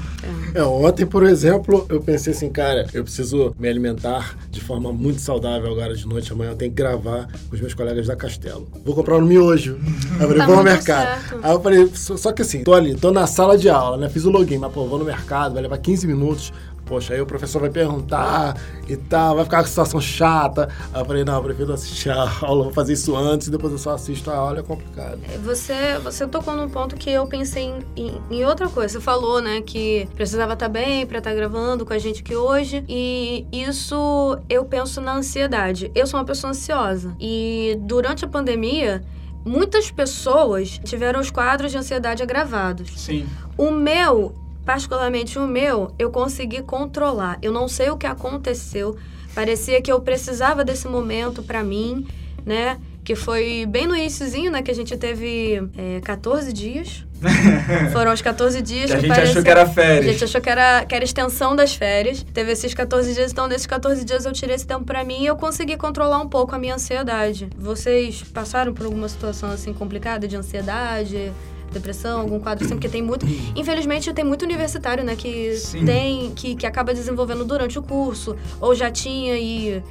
É. 0.55 0.63
ontem, 0.63 1.05
por 1.05 1.23
exemplo, 1.23 1.85
eu 1.89 1.99
pensei 1.99 2.31
assim, 2.31 2.49
cara, 2.49 2.87
eu 2.93 3.03
preciso 3.03 3.53
me 3.59 3.67
alimentar 3.67 4.37
de 4.49 4.61
forma 4.61 4.93
muito 4.93 5.19
saudável 5.19 5.69
agora 5.69 5.93
de 5.93 6.07
noite. 6.07 6.31
Amanhã 6.31 6.51
eu 6.51 6.55
tenho 6.55 6.71
que 6.71 6.77
gravar 6.77 7.27
com 7.49 7.55
os 7.55 7.59
meus 7.59 7.73
colegas 7.73 8.07
da 8.07 8.15
Castelo. 8.15 8.69
Vou 8.85 8.95
comprar 8.95 9.17
um 9.17 9.25
miojo. 9.25 9.77
Eu 10.13 10.27
falei, 10.27 10.37
tá 10.37 10.45
vou 10.45 10.55
ao 10.55 10.63
mercado. 10.63 11.21
Certo. 11.21 11.39
Aí 11.43 11.51
eu 11.51 11.61
falei, 11.61 11.91
só, 11.93 12.15
só 12.15 12.31
que 12.31 12.41
assim, 12.41 12.63
tô 12.63 12.73
ali, 12.73 12.95
tô 12.95 13.11
na 13.11 13.27
sala 13.27 13.57
de 13.57 13.69
aula 13.69 13.96
né? 13.97 14.09
Fiz 14.09 14.25
o 14.25 14.29
login, 14.29 14.57
mas, 14.57 14.71
pô, 14.71 14.85
vou 14.85 14.99
no 14.99 15.05
mercado, 15.05 15.53
vai 15.53 15.61
levar 15.61 15.77
15 15.77 16.07
minutos. 16.07 16.53
Poxa, 16.87 17.13
aí 17.13 17.19
o 17.19 17.25
professor 17.25 17.59
vai 17.59 17.69
perguntar 17.69 18.55
e 18.87 18.95
tal, 18.95 19.35
vai 19.35 19.43
ficar 19.43 19.57
uma 19.57 19.67
situação 19.67 19.99
chata. 19.99 20.69
Aí 20.93 21.01
eu 21.01 21.05
falei, 21.05 21.25
não, 21.25 21.35
eu 21.35 21.43
prefiro 21.43 21.73
assistir 21.73 22.09
a 22.09 22.29
aula, 22.41 22.63
vou 22.63 22.73
fazer 22.73 22.93
isso 22.93 23.13
antes 23.15 23.47
e 23.47 23.51
depois 23.51 23.73
eu 23.73 23.77
só 23.77 23.91
assisto 23.91 24.31
a 24.31 24.35
aula, 24.35 24.59
é 24.59 24.63
complicado. 24.63 25.19
É, 25.29 25.37
você, 25.37 25.99
você 26.01 26.25
tocou 26.25 26.55
num 26.55 26.69
ponto 26.69 26.95
que 26.95 27.09
eu 27.09 27.27
pensei 27.27 27.63
em, 27.63 27.79
em, 27.95 28.21
em 28.31 28.45
outra 28.45 28.69
coisa. 28.69 28.93
Você 28.93 29.01
falou, 29.01 29.41
né, 29.41 29.61
que 29.61 30.07
precisava 30.15 30.53
estar 30.53 30.69
bem 30.69 31.05
para 31.05 31.17
estar 31.17 31.33
gravando 31.33 31.85
com 31.85 31.91
a 31.91 31.99
gente 31.99 32.21
aqui 32.21 32.35
hoje. 32.35 32.85
E 32.87 33.45
isso 33.51 34.39
eu 34.49 34.63
penso 34.63 35.01
na 35.01 35.17
ansiedade. 35.17 35.91
Eu 35.93 36.07
sou 36.07 36.17
uma 36.17 36.25
pessoa 36.25 36.51
ansiosa. 36.51 37.13
E 37.19 37.77
durante 37.81 38.23
a 38.23 38.29
pandemia, 38.29 39.03
muitas 39.45 39.91
pessoas 39.91 40.79
tiveram 40.85 41.19
os 41.19 41.29
quadros 41.29 41.71
de 41.71 41.77
ansiedade 41.77 42.23
agravados. 42.23 42.91
Sim. 42.95 43.27
O 43.57 43.71
meu, 43.71 44.35
particularmente 44.65 45.39
o 45.39 45.47
meu, 45.47 45.91
eu 45.97 46.11
consegui 46.11 46.61
controlar. 46.61 47.39
Eu 47.41 47.51
não 47.51 47.67
sei 47.67 47.89
o 47.89 47.97
que 47.97 48.05
aconteceu. 48.05 48.97
Parecia 49.33 49.81
que 49.81 49.91
eu 49.91 49.99
precisava 50.01 50.63
desse 50.63 50.87
momento 50.87 51.41
para 51.41 51.63
mim, 51.63 52.07
né? 52.45 52.77
Que 53.03 53.15
foi 53.15 53.65
bem 53.65 53.87
no 53.87 53.95
iníciozinho, 53.95 54.51
né? 54.51 54.61
Que 54.61 54.69
a 54.69 54.75
gente 54.75 54.95
teve 54.97 55.61
é, 55.77 56.01
14 56.01 56.51
dias. 56.51 57.05
Foram 57.91 58.13
os 58.13 58.21
14 58.21 58.61
dias 58.61 58.91
que, 58.91 58.91
que 58.91 58.93
a 58.93 58.99
gente 58.99 59.07
parecia... 59.09 59.31
achou 59.31 59.43
que 59.43 59.49
era 59.49 59.65
férias. 59.65 60.05
A 60.05 60.11
gente 60.11 60.23
achou 60.23 60.41
que 60.41 60.49
era, 60.49 60.85
que 60.85 60.95
era 60.95 61.03
extensão 61.03 61.55
das 61.55 61.73
férias. 61.73 62.23
Teve 62.33 62.51
esses 62.51 62.73
14 62.73 63.13
dias, 63.13 63.31
então 63.31 63.47
desses 63.47 63.65
14 63.65 64.03
dias 64.03 64.25
eu 64.25 64.31
tirei 64.33 64.55
esse 64.55 64.67
tempo 64.67 64.85
para 64.85 65.03
mim 65.03 65.23
e 65.23 65.25
eu 65.25 65.35
consegui 65.35 65.77
controlar 65.77 66.19
um 66.19 66.27
pouco 66.27 66.53
a 66.53 66.59
minha 66.59 66.75
ansiedade. 66.75 67.49
Vocês 67.57 68.21
passaram 68.21 68.73
por 68.73 68.85
alguma 68.85 69.09
situação 69.09 69.49
assim 69.49 69.73
complicada 69.73 70.27
de 70.27 70.35
ansiedade? 70.35 71.31
Depressão, 71.71 72.21
algum 72.21 72.39
quadro 72.39 72.65
assim, 72.65 72.75
porque 72.75 72.89
tem 72.89 73.01
muito. 73.01 73.25
Infelizmente, 73.55 74.11
tem 74.13 74.25
muito 74.25 74.43
universitário, 74.43 75.03
né, 75.03 75.15
que 75.15 75.55
Sim. 75.55 75.85
tem, 75.85 76.31
que, 76.31 76.55
que 76.55 76.65
acaba 76.65 76.93
desenvolvendo 76.93 77.45
durante 77.45 77.77
o 77.77 77.83
curso, 77.83 78.35
ou 78.59 78.73
já 78.73 78.89
tinha 78.89 79.37
e, 79.37 79.83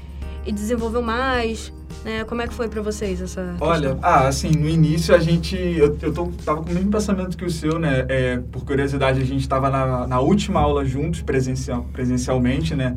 e 0.45 0.53
desenvolveu 0.53 1.03
mais. 1.03 1.73
Né? 2.05 2.25
Como 2.25 2.41
é 2.43 2.47
que 2.47 2.55
foi 2.55 2.69
para 2.69 2.81
vocês 2.83 3.21
essa 3.21 3.57
Olha, 3.61 3.95
questão? 3.95 3.99
ah, 4.03 4.29
assim, 4.29 4.51
no 4.51 4.69
início 4.69 5.15
a 5.15 5.19
gente, 5.19 5.57
eu, 5.57 5.97
eu 6.01 6.13
tô, 6.13 6.27
tava 6.45 6.63
com 6.63 6.71
o 6.71 6.75
mesmo 6.75 6.91
pensamento 6.91 7.37
que 7.37 7.45
o 7.45 7.51
seu, 7.51 7.79
né, 7.79 8.05
é, 8.09 8.37
por 8.53 8.65
curiosidade 8.65 9.21
a 9.21 9.25
gente 9.25 9.49
tava 9.49 9.71
na, 9.71 10.07
na 10.07 10.21
última 10.21 10.61
aula 10.61 10.85
juntos, 10.85 11.23
presencial, 11.23 11.85
presencialmente, 11.93 12.75
né, 12.77 12.97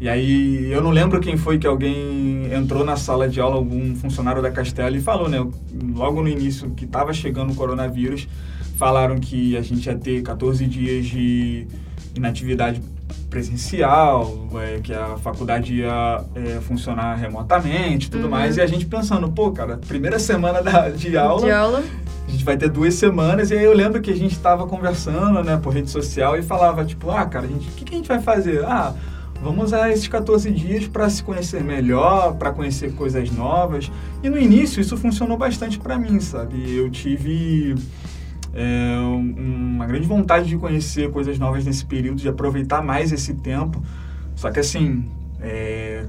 e 0.00 0.08
aí, 0.08 0.70
eu 0.70 0.80
não 0.80 0.90
lembro 0.90 1.20
quem 1.20 1.36
foi 1.36 1.58
que 1.58 1.66
alguém 1.66 2.52
entrou 2.52 2.84
na 2.84 2.96
sala 2.96 3.28
de 3.28 3.40
aula, 3.40 3.56
algum 3.56 3.96
funcionário 3.96 4.40
da 4.40 4.50
Castelo, 4.50 4.96
e 4.96 5.00
falou, 5.00 5.28
né? 5.28 5.44
Logo 5.94 6.22
no 6.22 6.28
início, 6.28 6.70
que 6.70 6.84
estava 6.84 7.12
chegando 7.12 7.52
o 7.52 7.54
coronavírus, 7.56 8.28
falaram 8.76 9.18
que 9.18 9.56
a 9.56 9.60
gente 9.60 9.86
ia 9.86 9.96
ter 9.96 10.22
14 10.22 10.64
dias 10.66 11.06
de 11.06 11.66
inatividade 12.14 12.80
presencial, 13.28 14.48
é, 14.54 14.80
que 14.80 14.92
a 14.92 15.16
faculdade 15.18 15.74
ia 15.74 16.24
é, 16.34 16.60
funcionar 16.60 17.14
remotamente 17.16 18.06
e 18.06 18.10
tudo 18.10 18.24
uhum. 18.24 18.30
mais. 18.30 18.56
E 18.56 18.60
a 18.60 18.66
gente 18.66 18.86
pensando, 18.86 19.28
pô, 19.30 19.50
cara, 19.50 19.78
primeira 19.88 20.18
semana 20.18 20.62
da, 20.62 20.88
de 20.90 21.16
aula. 21.16 21.44
De 21.44 21.50
aula. 21.50 21.82
A 22.26 22.30
gente 22.30 22.44
vai 22.44 22.56
ter 22.56 22.68
duas 22.68 22.94
semanas, 22.94 23.50
e 23.50 23.54
aí 23.54 23.64
eu 23.64 23.72
lembro 23.72 24.00
que 24.00 24.10
a 24.10 24.16
gente 24.16 24.32
estava 24.32 24.66
conversando, 24.66 25.42
né, 25.42 25.58
por 25.60 25.72
rede 25.72 25.90
social 25.90 26.36
e 26.36 26.42
falava, 26.42 26.84
tipo, 26.84 27.10
ah, 27.10 27.24
cara, 27.24 27.46
a 27.46 27.48
gente, 27.48 27.68
o 27.68 27.72
que, 27.72 27.84
que 27.84 27.94
a 27.94 27.96
gente 27.96 28.08
vai 28.08 28.20
fazer? 28.20 28.64
Ah, 28.64 28.94
Vamos 29.42 29.66
usar 29.66 29.90
esses 29.90 30.08
14 30.08 30.50
dias 30.50 30.88
para 30.88 31.08
se 31.08 31.22
conhecer 31.22 31.62
melhor, 31.62 32.34
para 32.34 32.50
conhecer 32.50 32.92
coisas 32.94 33.30
novas. 33.30 33.90
E 34.22 34.28
no 34.28 34.38
início 34.38 34.80
isso 34.80 34.96
funcionou 34.96 35.36
bastante 35.36 35.78
para 35.78 35.96
mim, 35.96 36.18
sabe? 36.18 36.74
Eu 36.74 36.90
tive 36.90 37.74
é, 38.52 38.96
uma 38.98 39.86
grande 39.86 40.08
vontade 40.08 40.48
de 40.48 40.56
conhecer 40.56 41.10
coisas 41.10 41.38
novas 41.38 41.64
nesse 41.64 41.84
período, 41.84 42.20
de 42.20 42.28
aproveitar 42.28 42.82
mais 42.82 43.12
esse 43.12 43.34
tempo. 43.34 43.80
Só 44.34 44.50
que 44.50 44.58
assim, 44.58 45.08
é, 45.40 46.04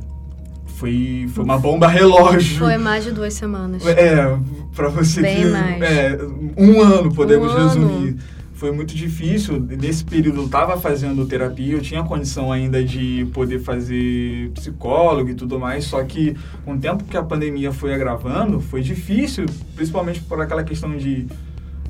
foi, 0.66 1.28
foi 1.32 1.44
uma 1.44 1.60
bomba 1.60 1.86
relógio. 1.88 2.58
Foi 2.58 2.78
mais 2.78 3.04
de 3.04 3.12
duas 3.12 3.36
semanas. 3.36 3.86
É, 3.86 4.38
para 4.76 4.90
você 4.90 5.22
Bem 5.22 5.36
que. 5.38 5.46
Mais. 5.46 5.82
É, 5.82 6.20
um 6.58 6.82
ano, 6.82 7.14
podemos 7.14 7.54
um 7.54 7.56
resumir. 7.56 8.10
Ano 8.10 8.39
foi 8.60 8.72
muito 8.74 8.94
difícil. 8.94 9.58
Nesse 9.58 10.04
período 10.04 10.42
eu 10.42 10.46
estava 10.46 10.78
fazendo 10.78 11.26
terapia, 11.26 11.74
eu 11.76 11.82
tinha 11.82 12.04
condição 12.04 12.52
ainda 12.52 12.84
de 12.84 13.26
poder 13.34 13.60
fazer 13.60 14.52
psicólogo 14.52 15.30
e 15.30 15.34
tudo 15.34 15.58
mais, 15.58 15.86
só 15.86 16.04
que 16.04 16.36
com 16.66 16.74
o 16.74 16.78
tempo 16.78 17.06
que 17.06 17.16
a 17.16 17.24
pandemia 17.24 17.72
foi 17.72 17.94
agravando, 17.94 18.60
foi 18.60 18.82
difícil, 18.82 19.46
principalmente 19.76 20.20
por 20.20 20.42
aquela 20.42 20.62
questão 20.62 20.98
de 20.98 21.26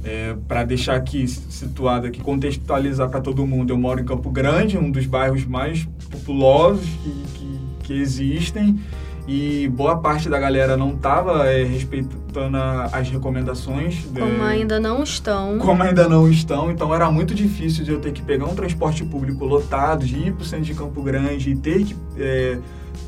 é, 0.04 0.36
para 0.48 0.64
deixar 0.64 0.96
aqui 0.96 1.28
situado 1.28 2.06
aqui, 2.06 2.22
contextualizar 2.22 3.10
para 3.10 3.20
todo 3.20 3.46
mundo, 3.48 3.74
eu 3.74 3.78
moro 3.78 4.00
em 4.00 4.06
Campo 4.06 4.30
Grande, 4.30 4.78
um 4.78 4.92
dos 4.92 5.08
bairros 5.08 5.46
mais 5.46 5.86
populosos 6.12 6.86
que, 6.86 7.24
que, 7.34 7.60
que 7.88 7.94
existem 7.94 8.80
e 9.30 9.68
boa 9.68 9.96
parte 9.96 10.28
da 10.28 10.40
galera 10.40 10.76
não 10.76 10.96
estava 10.96 11.46
é, 11.48 11.64
respeitando 11.64 12.58
as 12.92 13.10
recomendações. 13.10 14.04
Como 14.12 14.42
ainda 14.42 14.80
não 14.80 15.04
estão. 15.04 15.60
Como 15.60 15.84
ainda 15.84 16.10
não 16.10 16.28
estão, 16.28 16.72
então 16.72 16.96
era 16.96 17.12
muito 17.12 17.36
difícil 17.36 17.86
de 17.86 17.92
eu 17.92 18.00
ter 18.00 18.12
que 18.12 18.24
pegar 18.24 18.46
um 18.46 18.56
transporte 18.56 19.06
público 19.06 19.46
lotado, 19.46 20.04
de 20.04 20.18
ir 20.18 20.34
para 20.34 20.42
o 20.42 20.46
centro 20.46 20.66
de 20.66 20.74
Campo 20.74 21.04
Grande 21.04 21.52
e 21.52 21.56
ter 21.56 21.86
que 21.86 21.96
é, 22.18 22.58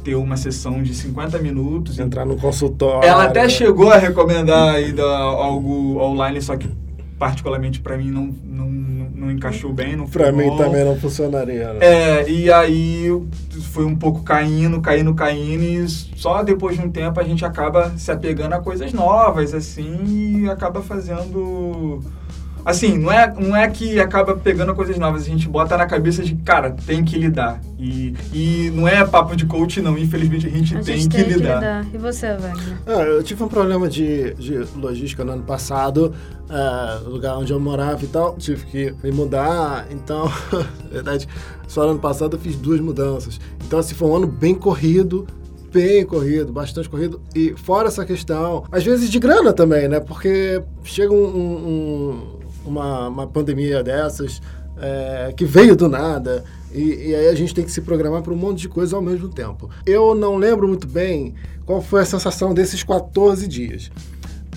ter 0.04 0.14
uma 0.14 0.38
sessão 0.38 0.84
de 0.84 0.94
50 0.94 1.40
minutos. 1.40 1.98
Entrar 1.98 2.24
no 2.24 2.38
consultório. 2.38 3.10
Ela 3.10 3.24
até 3.24 3.50
chegou 3.50 3.92
a 3.92 3.98
recomendar 3.98 4.76
ainda 4.76 5.04
algo 5.04 6.00
online, 6.00 6.40
só 6.40 6.56
que 6.56 6.70
particularmente 7.22 7.80
para 7.80 7.96
mim 7.96 8.10
não, 8.10 8.34
não, 8.44 8.68
não 8.68 9.32
encaixou 9.32 9.72
bem, 9.72 9.96
não 9.96 10.08
Para 10.08 10.32
mim 10.32 10.58
também 10.58 10.84
não 10.84 11.00
funcionaria. 11.00 11.72
Né? 11.72 11.80
É, 11.80 12.28
e 12.28 12.52
aí 12.52 13.10
foi 13.72 13.86
um 13.86 13.96
pouco 13.96 14.24
caindo, 14.24 14.82
caindo, 14.82 15.14
caindo 15.14 15.64
e 15.64 15.88
só 15.88 16.42
depois 16.42 16.76
de 16.76 16.84
um 16.84 16.90
tempo 16.90 17.20
a 17.20 17.24
gente 17.24 17.46
acaba 17.46 17.92
se 17.96 18.12
apegando 18.12 18.54
a 18.54 18.60
coisas 18.60 18.92
novas 18.92 19.54
assim 19.54 20.42
e 20.42 20.50
acaba 20.50 20.82
fazendo 20.82 22.00
assim, 22.66 22.98
não 22.98 23.12
é, 23.12 23.34
não 23.34 23.56
é 23.56 23.68
que 23.68 24.00
acaba 24.00 24.36
pegando 24.36 24.74
coisas 24.76 24.98
novas, 24.98 25.24
a 25.24 25.26
gente 25.26 25.48
bota 25.48 25.78
na 25.78 25.86
cabeça 25.86 26.24
de, 26.24 26.36
cara, 26.36 26.72
tem 26.72 27.04
que 27.04 27.18
lidar. 27.18 27.62
E, 27.80 28.14
e 28.32 28.72
não 28.76 28.88
é 28.88 29.04
papo 29.06 29.36
de 29.36 29.46
coach, 29.46 29.82
não. 29.82 29.98
Infelizmente, 29.98 30.46
a 30.46 30.50
gente, 30.50 30.78
a 30.78 30.82
tem, 30.82 30.98
gente 30.98 31.10
que, 31.10 31.24
tem 31.24 31.34
lidar. 31.34 31.60
que 31.60 31.66
lidar. 31.66 31.88
E 31.94 31.98
você, 31.98 32.34
Wagner? 32.34 32.78
Ah, 32.86 33.02
eu 33.02 33.24
tive 33.24 33.44
um 33.44 33.48
problema 33.48 33.90
de, 33.90 34.36
de 34.36 34.58
logística 34.76 35.24
no 35.24 35.32
ano 35.32 35.44
passado, 35.44 36.14
uh, 36.48 37.10
lugar 37.10 37.38
onde 37.38 37.52
eu 37.52 37.60
morava 37.60 38.04
e 38.04 38.08
tal. 38.08 38.36
Tive 38.36 38.66
que 38.66 38.96
me 39.04 39.12
mudar, 39.12 39.88
então, 39.90 40.26
na 40.52 40.90
verdade, 40.92 41.28
só 41.68 41.84
no 41.86 41.92
ano 41.92 42.00
passado 42.00 42.36
eu 42.36 42.40
fiz 42.40 42.56
duas 42.56 42.80
mudanças. 42.80 43.40
Então, 43.66 43.80
assim, 43.80 43.96
foi 43.96 44.08
um 44.08 44.16
ano 44.16 44.28
bem 44.28 44.54
corrido, 44.54 45.26
bem 45.72 46.06
corrido, 46.06 46.52
bastante 46.52 46.88
corrido. 46.88 47.20
E 47.34 47.56
fora 47.58 47.88
essa 47.88 48.06
questão, 48.06 48.64
às 48.72 48.84
vezes 48.84 49.10
de 49.10 49.18
grana 49.18 49.54
também, 49.54 49.88
né? 49.88 50.00
Porque 50.00 50.62
chega 50.84 51.14
um, 51.14 51.26
um 51.26 52.41
uma, 52.66 53.08
uma 53.08 53.28
pandemia 53.28 53.84
dessas 53.84 54.42
é, 54.78 55.34
que 55.36 55.46
veio 55.46 55.76
do 55.76 55.88
nada. 55.88 56.44
E, 56.74 57.10
e, 57.10 57.16
aí 57.16 57.28
a 57.28 57.36
gente 57.36 57.54
tem 57.54 57.66
que 57.66 57.72
se 57.72 57.82
programar 57.82 58.22
para 58.22 58.34
um 58.34 58.38
monte 58.38 58.62
de 58.62 58.70
coisa 58.70 58.96
ao 58.96 59.02
mesmo 59.02 59.30
tempo. 59.30 59.70
Eu 59.86 60.16
não 60.16 60.38
lembro 60.38 60.68
muito 60.68 60.88
bem 60.88 61.34
qual 61.66 61.82
foi 61.82 62.02
a 62.02 62.06
sensação 62.06 62.54
desses 62.54 62.84
14 62.84 63.48
dias. 63.48 63.92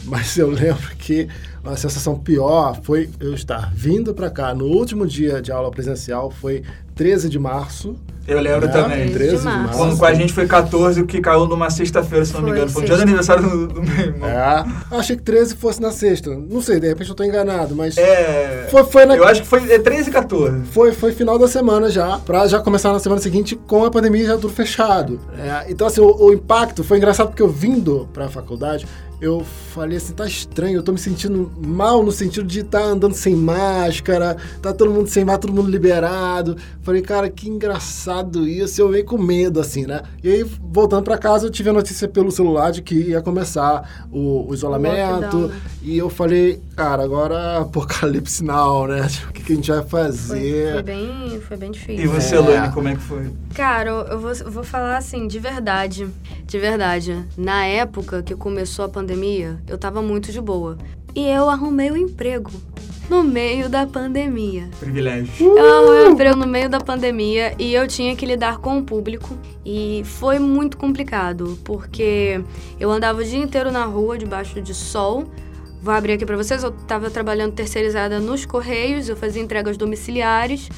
Mas 0.05 0.37
eu 0.37 0.51
lembro 0.51 0.95
que 0.97 1.29
a 1.65 1.77
sensação 1.77 2.19
pior 2.19 2.79
foi 2.83 3.09
eu 3.19 3.35
estar 3.35 3.73
vindo 3.75 4.15
para 4.15 4.31
cá 4.31 4.55
no 4.55 4.67
último 4.67 5.07
dia 5.07 5.41
de 5.41 5.51
aula 5.51 5.71
presencial, 5.71 6.31
foi 6.31 6.63
13 6.95 7.29
de 7.29 7.39
março. 7.39 7.97
Eu 8.27 8.41
lembro 8.41 8.67
né? 8.67 8.73
também. 8.73 9.09
13 9.11 9.37
de 9.39 9.43
março. 9.45 9.77
Quando 9.79 9.97
com 9.99 10.05
a 10.05 10.15
gente 10.15 10.33
foi 10.33 10.47
14, 10.47 11.01
o 11.01 11.07
que 11.07 11.21
caiu 11.21 11.47
numa 11.47 11.69
sexta-feira, 11.71 12.25
se 12.25 12.33
não 12.33 12.41
me 12.41 12.49
Foi 12.49 12.57
engano. 12.57 12.71
Foi 12.73 12.83
o 12.83 12.87
dia 12.87 12.97
do 12.97 13.03
aniversário 13.03 13.43
do, 13.43 13.67
do 13.69 13.83
meu 13.83 13.99
irmão. 13.99 14.29
É. 14.29 14.65
Achei 14.91 15.17
que 15.17 15.23
13 15.23 15.57
fosse 15.57 15.81
na 15.81 15.91
sexta. 15.91 16.31
Não 16.31 16.61
sei, 16.63 16.81
de 16.81 16.89
repente 16.89 17.11
eu 17.11 17.15
tô 17.17 17.23
enganado, 17.25 17.75
mas 17.75 17.97
É. 17.99 18.67
Foi- 18.71 18.85
foi 18.85 19.05
na- 19.07 19.17
Eu 19.17 19.25
acho 19.25 19.43
que 19.43 19.47
foi 19.49 19.71
é 19.73 19.79
13 19.79 20.09
e 20.11 20.13
14. 20.13 20.63
foi, 20.73 20.93
foi 20.93 21.13
final 21.13 21.39
da 21.39 21.47
semana 21.49 21.91
já, 21.91 22.19
pra 22.19 22.47
já 22.47 22.61
começar 22.61 22.93
na 22.93 22.99
semana 22.99 23.21
seguinte 23.21 23.57
com 23.57 23.85
a 23.85 23.91
pandemia 23.91 24.25
já 24.27 24.35
tudo 24.37 24.49
fechado. 24.51 25.21
É, 25.39 25.71
então, 25.71 25.87
assim, 25.87 26.01
o, 26.01 26.27
o 26.27 26.33
impacto 26.33 26.83
foi 26.83 26.97
engraçado 26.99 27.29
porque 27.29 27.43
eu 27.43 27.49
vindo 27.49 28.09
pra 28.13 28.29
faculdade, 28.29 28.87
eu 29.21 29.45
falei 29.73 29.97
assim, 29.97 30.13
tá 30.13 30.27
estranho, 30.27 30.77
eu 30.77 30.83
tô 30.83 30.93
me 30.93 30.99
sentindo 30.99 31.51
mal 31.57 32.03
no 32.03 32.13
sentido 32.13 32.47
de 32.47 32.61
estar 32.61 32.83
andando 32.83 33.15
sem 33.15 33.35
máscara, 33.35 34.37
tá 34.61 34.73
todo 34.73 34.91
mundo 34.91 35.09
sem 35.09 35.25
máscara, 35.25 35.49
todo 35.49 35.55
mundo 35.55 35.71
liberado. 35.71 36.57
Falei, 36.83 37.01
cara, 37.01 37.31
que 37.31 37.49
engraçado 37.49 38.47
isso, 38.47 38.81
eu 38.81 38.89
meio 38.89 39.05
com 39.05 39.19
medo, 39.19 39.61
assim, 39.61 39.87
né? 39.87 40.03
E 40.23 40.29
aí, 40.29 40.45
voltando 40.45 41.03
pra 41.03 41.17
casa, 41.17 41.47
eu 41.47 41.51
tive 41.51 41.71
a 41.71 41.73
notícia 41.73 42.09
pelo 42.09 42.31
celular 42.31 42.71
de 42.71 42.83
que 42.83 42.95
ia 42.95 43.23
começar 43.23 44.07
o, 44.13 44.49
o 44.49 44.55
isolamento, 44.55 45.39
lockdown? 45.39 45.51
E 45.85 45.99
eu 45.99 46.09
falei, 46.09 46.61
cara, 46.75 47.05
agora 47.05 47.59
apocalipse 47.59 48.43
now, 48.43 48.87
né? 48.87 49.07
O 49.29 49.33
que, 49.33 49.43
que 49.43 49.53
a 49.53 49.57
gente 49.57 49.71
vai 49.71 49.83
Foi, 49.83 50.01
fazer? 50.07 50.73
foi 50.73 50.83
bem, 50.83 51.41
foi 51.47 51.57
bem 51.57 51.71
difícil. 51.71 52.05
E 52.05 52.07
você, 52.09 52.37
É. 52.37 52.39
Luane, 52.41 52.73
como 52.73 52.89
é 52.89 52.95
que 52.95 53.03
foi? 53.03 53.31
Cara, 53.55 53.91
eu- 53.91 54.07
eu 54.07 54.19
vou, 54.19 54.33
eu 54.33 54.51
vou 54.51 54.65
falar 54.65 54.97
assim, 54.97 55.27
de 55.29 55.39
verdade. 55.39 56.09
De 56.47 56.59
verdade. 56.59 57.23
Na 57.37 57.65
época 57.67 58.23
que 58.23 58.35
começou 58.35 58.85
a 58.85 58.89
pandemia, 58.89 59.59
eu 59.69 59.77
tava 59.79 60.01
muito 60.01 60.33
de 60.33 60.41
boa. 60.41 60.79
E 61.15 61.29
eu 61.29 61.49
arrumei 61.49 61.91
um 61.93 61.97
emprego 61.97 62.51
no 63.11 63.23
meio 63.23 63.69
da 63.69 63.87
pandemia. 63.87 64.69
Privilégio. 64.81 65.31
Eu 65.57 65.75
arrumei 65.85 66.09
um 66.09 66.13
emprego 66.13 66.37
no 66.37 66.47
meio 66.47 66.69
da 66.71 66.81
pandemia 66.81 67.55
e 67.59 67.75
eu 67.75 67.87
tinha 67.87 68.17
que 68.17 68.25
lidar 68.25 68.59
com 68.59 68.79
o 68.79 68.83
público. 68.83 69.37
E 69.65 70.03
foi 70.07 70.39
muito 70.39 70.77
complicado, 70.79 71.59
porque 71.63 72.41
eu 72.81 72.91
andava 72.91 73.21
o 73.21 73.25
dia 73.25 73.39
inteiro 73.39 73.71
na 73.71 73.85
rua, 73.85 74.17
debaixo 74.19 74.61
de 74.63 74.73
sol. 74.75 75.25
Vou 75.85 75.93
abrir 75.93 76.15
aqui 76.15 76.25
pra 76.25 76.35
vocês, 76.35 76.65
eu 76.65 76.71
tava 76.71 77.11
trabalhando 77.11 77.53
terceirizada 77.53 78.19
nos 78.19 78.47
Correios, 78.47 79.07
eu 79.11 79.15
fazia 79.15 79.43
entregas 79.43 79.77
domiciliares. 79.77 80.71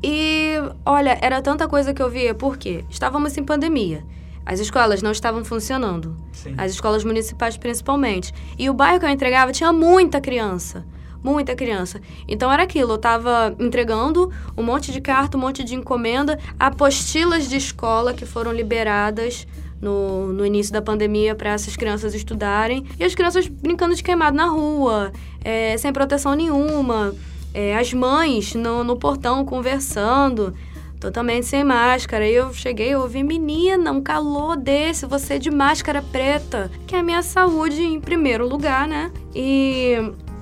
E, 0.00 0.52
olha, 0.86 1.18
era 1.20 1.42
tanta 1.42 1.66
coisa 1.66 1.92
que 1.92 2.00
eu 2.00 2.08
via, 2.08 2.32
porque 2.32 2.84
estávamos 2.88 3.36
em 3.36 3.42
pandemia. 3.42 4.04
As 4.46 4.60
escolas 4.60 5.02
não 5.02 5.10
estavam 5.10 5.44
funcionando. 5.44 6.16
Sim. 6.30 6.54
As 6.56 6.70
escolas 6.70 7.02
municipais 7.02 7.56
principalmente. 7.56 8.32
E 8.56 8.70
o 8.70 8.72
bairro 8.72 9.00
que 9.00 9.04
eu 9.04 9.10
entregava 9.10 9.50
tinha 9.50 9.72
muita 9.72 10.20
criança. 10.20 10.86
Muita 11.24 11.56
criança. 11.56 12.00
Então 12.28 12.52
era 12.52 12.62
aquilo, 12.62 12.92
eu 12.92 12.98
tava 12.98 13.56
entregando 13.58 14.30
um 14.56 14.62
monte 14.62 14.92
de 14.92 15.00
carta, 15.00 15.36
um 15.36 15.40
monte 15.40 15.64
de 15.64 15.74
encomenda, 15.74 16.38
apostilas 16.56 17.48
de 17.48 17.56
escola 17.56 18.14
que 18.14 18.24
foram 18.24 18.52
liberadas 18.52 19.44
no, 19.80 20.32
no 20.32 20.44
início 20.44 20.72
da 20.72 20.82
pandemia 20.82 21.34
para 21.34 21.50
essas 21.50 21.76
crianças 21.76 22.14
estudarem. 22.14 22.84
E 22.98 23.04
as 23.04 23.14
crianças 23.14 23.46
brincando 23.48 23.94
de 23.94 24.02
queimado 24.02 24.36
na 24.36 24.46
rua, 24.46 25.12
é, 25.42 25.76
sem 25.78 25.92
proteção 25.92 26.34
nenhuma. 26.34 27.14
É, 27.52 27.76
as 27.76 27.92
mães 27.92 28.54
no, 28.54 28.84
no 28.84 28.96
portão 28.96 29.44
conversando 29.44 30.54
totalmente 31.00 31.46
sem 31.46 31.64
máscara. 31.64 32.28
E 32.28 32.34
eu 32.34 32.52
cheguei, 32.52 32.90
eu 32.90 33.00
ouvi, 33.00 33.22
menina, 33.22 33.90
um 33.90 34.02
calor 34.02 34.56
desse, 34.56 35.06
você 35.06 35.38
de 35.38 35.50
máscara 35.50 36.02
preta, 36.02 36.70
que 36.86 36.94
é 36.94 36.98
a 36.98 37.02
minha 37.02 37.22
saúde 37.22 37.82
em 37.82 37.98
primeiro 37.98 38.46
lugar, 38.46 38.86
né? 38.86 39.10
E 39.34 39.94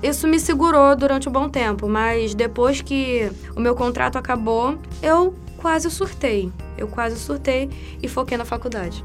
isso 0.03 0.27
me 0.27 0.39
segurou 0.39 0.95
durante 0.95 1.29
um 1.29 1.31
bom 1.31 1.49
tempo, 1.49 1.87
mas 1.87 2.35
depois 2.35 2.81
que 2.81 3.31
o 3.55 3.59
meu 3.59 3.73
contrato 3.73 4.17
acabou, 4.17 4.77
eu 5.01 5.33
quase 5.57 5.89
surtei. 5.89 6.51
Eu 6.77 6.87
quase 6.87 7.17
surtei 7.17 7.69
e 8.01 8.07
foquei 8.07 8.37
na 8.37 8.45
faculdade. 8.45 9.03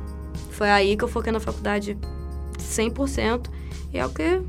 Foi 0.55 0.71
aí 0.71 0.97
que 0.97 1.05
eu 1.05 1.09
foquei 1.09 1.33
na 1.33 1.41
faculdade 1.41 1.97
100%. 2.59 3.47
E 3.93 3.99
é 3.99 4.07
o 4.07 4.11
que, 4.11 4.41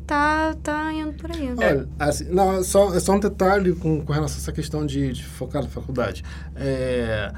tá, 0.00 0.54
tá 0.62 0.92
indo 0.92 1.12
por 1.14 1.30
aí. 1.30 1.50
Olha, 1.56 1.88
assim, 1.98 2.24
não, 2.24 2.58
é 2.58 2.62
só, 2.62 2.94
é 2.94 3.00
só 3.00 3.12
um 3.12 3.20
detalhe 3.20 3.74
com, 3.74 4.04
com 4.04 4.12
relação 4.12 4.36
a 4.38 4.40
essa 4.40 4.52
questão 4.52 4.86
de, 4.86 5.12
de 5.12 5.24
focar 5.24 5.62
na 5.62 5.68
faculdade. 5.68 6.24
É, 6.54 7.32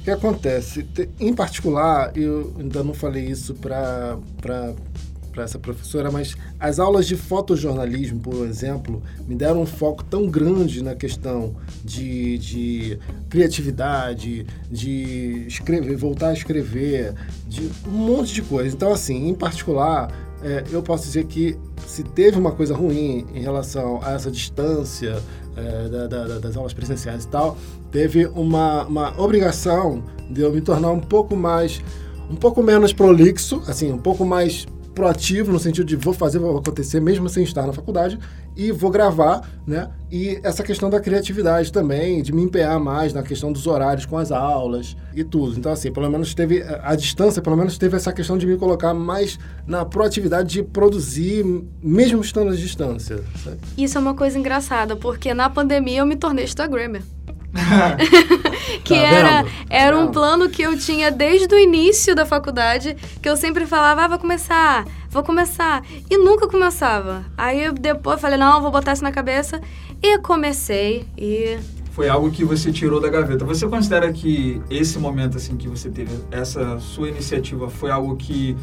o 0.00 0.04
que 0.04 0.10
acontece? 0.10 0.82
Te- 0.82 1.10
Em 1.18 1.34
particular, 1.34 2.10
eu 2.16 2.54
ainda 2.58 2.82
não 2.82 2.94
falei 2.94 3.26
isso 3.26 3.54
para 3.54 4.16
para 5.30 5.44
essa 5.44 5.58
professora, 5.58 6.10
mas 6.10 6.34
as 6.58 6.78
aulas 6.78 7.06
de 7.06 7.16
fotojornalismo, 7.16 8.20
por 8.20 8.46
exemplo, 8.46 9.02
me 9.26 9.34
deram 9.34 9.62
um 9.62 9.66
foco 9.66 10.02
tão 10.04 10.26
grande 10.26 10.82
na 10.82 10.94
questão 10.94 11.54
de, 11.84 12.38
de 12.38 12.98
criatividade, 13.28 14.46
de 14.70 15.44
escrever, 15.46 15.96
voltar 15.96 16.28
a 16.28 16.32
escrever, 16.32 17.14
de 17.48 17.70
um 17.86 17.90
monte 17.90 18.34
de 18.34 18.42
coisa. 18.42 18.74
Então, 18.74 18.92
assim, 18.92 19.28
em 19.28 19.34
particular, 19.34 20.10
é, 20.42 20.64
eu 20.70 20.82
posso 20.82 21.04
dizer 21.04 21.24
que 21.26 21.56
se 21.86 22.02
teve 22.02 22.38
uma 22.38 22.52
coisa 22.52 22.74
ruim 22.74 23.26
em 23.34 23.40
relação 23.40 24.00
a 24.02 24.12
essa 24.12 24.30
distância 24.30 25.20
é, 25.56 25.88
da- 25.88 26.06
da- 26.06 26.26
da- 26.26 26.38
das 26.38 26.56
aulas 26.56 26.72
presenciais 26.72 27.24
e 27.24 27.28
tal, 27.28 27.58
teve 27.90 28.24
uma, 28.26 28.84
uma 28.86 29.20
obrigação 29.20 30.02
de 30.30 30.40
eu 30.42 30.52
me 30.52 30.60
tornar 30.60 30.90
um 30.92 31.00
pouco 31.00 31.34
mais, 31.36 31.82
um 32.30 32.36
pouco 32.36 32.62
menos 32.62 32.92
prolixo, 32.92 33.60
assim, 33.66 33.90
um 33.92 33.98
pouco 33.98 34.24
mais 34.24 34.66
proativo 35.00 35.50
no 35.50 35.58
sentido 35.58 35.86
de 35.86 35.96
vou 35.96 36.12
fazer, 36.12 36.38
vou 36.38 36.58
acontecer 36.58 37.00
mesmo 37.00 37.26
sem 37.26 37.42
estar 37.42 37.66
na 37.66 37.72
faculdade 37.72 38.18
e 38.54 38.70
vou 38.70 38.90
gravar, 38.90 39.48
né? 39.66 39.88
E 40.12 40.38
essa 40.42 40.62
questão 40.62 40.90
da 40.90 41.00
criatividade 41.00 41.72
também, 41.72 42.22
de 42.22 42.34
me 42.34 42.42
empenhar 42.42 42.78
mais 42.78 43.14
na 43.14 43.22
questão 43.22 43.50
dos 43.50 43.66
horários 43.66 44.04
com 44.04 44.18
as 44.18 44.30
aulas 44.30 44.94
e 45.14 45.24
tudo. 45.24 45.58
Então, 45.58 45.72
assim, 45.72 45.90
pelo 45.90 46.10
menos 46.10 46.34
teve 46.34 46.62
a 46.82 46.94
distância, 46.94 47.40
pelo 47.40 47.56
menos 47.56 47.78
teve 47.78 47.96
essa 47.96 48.12
questão 48.12 48.36
de 48.36 48.46
me 48.46 48.58
colocar 48.58 48.92
mais 48.92 49.38
na 49.66 49.86
proatividade 49.86 50.50
de 50.50 50.62
produzir, 50.62 51.46
mesmo 51.82 52.20
estando 52.20 52.50
à 52.50 52.54
distância. 52.54 53.24
sabe? 53.42 53.56
Isso 53.78 53.96
é 53.96 54.00
uma 54.02 54.12
coisa 54.12 54.38
engraçada, 54.38 54.96
porque 54.96 55.32
na 55.32 55.48
pandemia 55.48 56.00
eu 56.00 56.06
me 56.06 56.16
tornei 56.16 56.44
Instagrammer. 56.44 57.02
que 58.84 58.94
Tá 58.94 59.00
era, 59.00 59.42
vendo? 59.42 59.54
era 59.70 59.98
um 59.98 60.08
plano 60.12 60.48
que 60.48 60.62
eu 60.62 60.78
tinha 60.78 61.10
desde 61.10 61.52
o 61.54 61.58
início 61.58 62.14
da 62.14 62.24
faculdade, 62.24 62.96
que 63.22 63.28
eu 63.28 63.36
sempre 63.36 63.66
falava, 63.66 64.02
ah, 64.04 64.08
vou 64.08 64.18
começar, 64.18 64.84
vou 65.10 65.22
começar. 65.22 65.82
E 66.08 66.16
nunca 66.16 66.46
começava. 66.48 67.24
Aí 67.36 67.64
eu 67.64 67.72
depois 67.72 68.20
falei, 68.20 68.38
não, 68.38 68.60
vou 68.62 68.70
botar 68.70 68.92
isso 68.92 69.02
na 69.02 69.12
cabeça. 69.12 69.60
E 70.02 70.18
comecei. 70.18 71.04
E 71.18 71.58
Foi 71.92 72.08
algo 72.08 72.30
que 72.30 72.44
você 72.44 72.72
tirou 72.72 73.00
da 73.00 73.08
gaveta. 73.08 73.44
Você 73.44 73.66
considera 73.68 74.12
que 74.12 74.62
esse 74.70 74.98
momento 74.98 75.36
assim 75.36 75.56
que 75.56 75.68
você 75.68 75.90
teve, 75.90 76.12
essa 76.30 76.78
sua 76.78 77.08
iniciativa, 77.08 77.68
foi 77.68 77.90
algo 77.90 78.16
que 78.16 78.56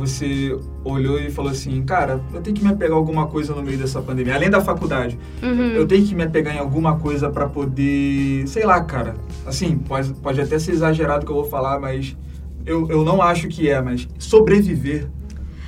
você 0.00 0.58
olhou 0.82 1.18
e 1.20 1.30
falou 1.30 1.50
assim, 1.52 1.82
cara, 1.82 2.20
eu 2.32 2.40
tenho 2.40 2.56
que 2.56 2.64
me 2.64 2.70
apegar 2.70 2.94
a 2.94 2.96
alguma 2.96 3.26
coisa 3.26 3.54
no 3.54 3.62
meio 3.62 3.76
dessa 3.78 4.00
pandemia, 4.00 4.34
além 4.34 4.48
da 4.50 4.60
faculdade. 4.60 5.18
uhum. 5.42 5.72
Eu 5.72 5.86
tenho 5.86 6.04
que 6.06 6.14
me 6.14 6.22
apegar 6.24 6.56
em 6.56 6.58
alguma 6.58 6.96
coisa 6.98 7.28
pra 7.30 7.46
poder, 7.46 8.46
sei 8.48 8.64
lá, 8.64 8.80
cara. 8.82 9.14
Assim, 9.46 9.76
pode, 9.78 10.12
pode 10.14 10.40
até 10.40 10.58
ser 10.58 10.72
exagerado 10.72 11.22
o 11.22 11.26
que 11.26 11.30
eu 11.32 11.36
vou 11.36 11.44
falar, 11.44 11.78
mas 11.78 12.16
eu, 12.64 12.88
eu 12.90 13.04
não 13.04 13.20
acho 13.20 13.46
que 13.48 13.68
é, 13.68 13.80
mas 13.80 14.08
sobreviver, 14.18 15.06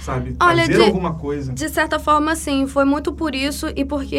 sabe? 0.00 0.34
Olha, 0.40 0.62
Fazer 0.64 0.78
de- 0.78 0.82
alguma 0.84 1.14
coisa. 1.14 1.52
De 1.52 1.68
certa 1.68 1.98
forma, 1.98 2.34
sim, 2.34 2.66
foi 2.66 2.84
muito 2.84 3.12
por 3.12 3.34
isso 3.34 3.66
e 3.76 3.84
porque 3.84 4.18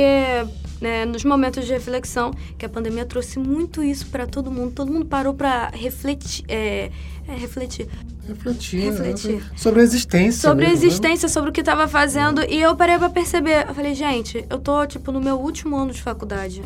né, 0.81 1.05
nos 1.05 1.23
momentos 1.23 1.65
de 1.65 1.71
reflexão 1.71 2.31
que 2.57 2.65
a 2.65 2.69
pandemia 2.69 3.05
trouxe 3.05 3.39
muito 3.39 3.81
isso 3.81 4.07
pra 4.07 4.27
todo 4.27 4.51
mundo. 4.51 4.71
Todo 4.73 4.91
mundo 4.91 5.05
parou 5.05 5.33
pra 5.33 5.69
refletir, 5.73 6.43
é, 6.49 6.91
é, 7.27 7.35
refletir 7.35 7.87
Refletir, 8.27 8.79
Refletir. 8.79 9.35
né? 9.35 9.51
sobre 9.55 9.81
a 9.81 9.83
existência. 9.83 10.41
sobre 10.41 10.65
a 10.65 10.69
mesmo, 10.69 10.81
né? 10.81 10.87
existência, 10.87 11.27
sobre 11.27 11.49
o 11.49 11.53
que 11.53 11.61
tava 11.61 11.87
fazendo 11.87 12.41
e 12.43 12.61
eu 12.61 12.75
parei 12.75 12.97
pra 12.97 13.09
perceber. 13.09 13.67
Eu 13.67 13.75
falei, 13.75 13.93
gente, 13.93 14.45
eu 14.49 14.59
tô 14.59 14.85
tipo 14.87 15.11
no 15.11 15.19
meu 15.19 15.35
último 15.37 15.75
ano 15.75 15.91
de 15.91 16.01
faculdade. 16.01 16.63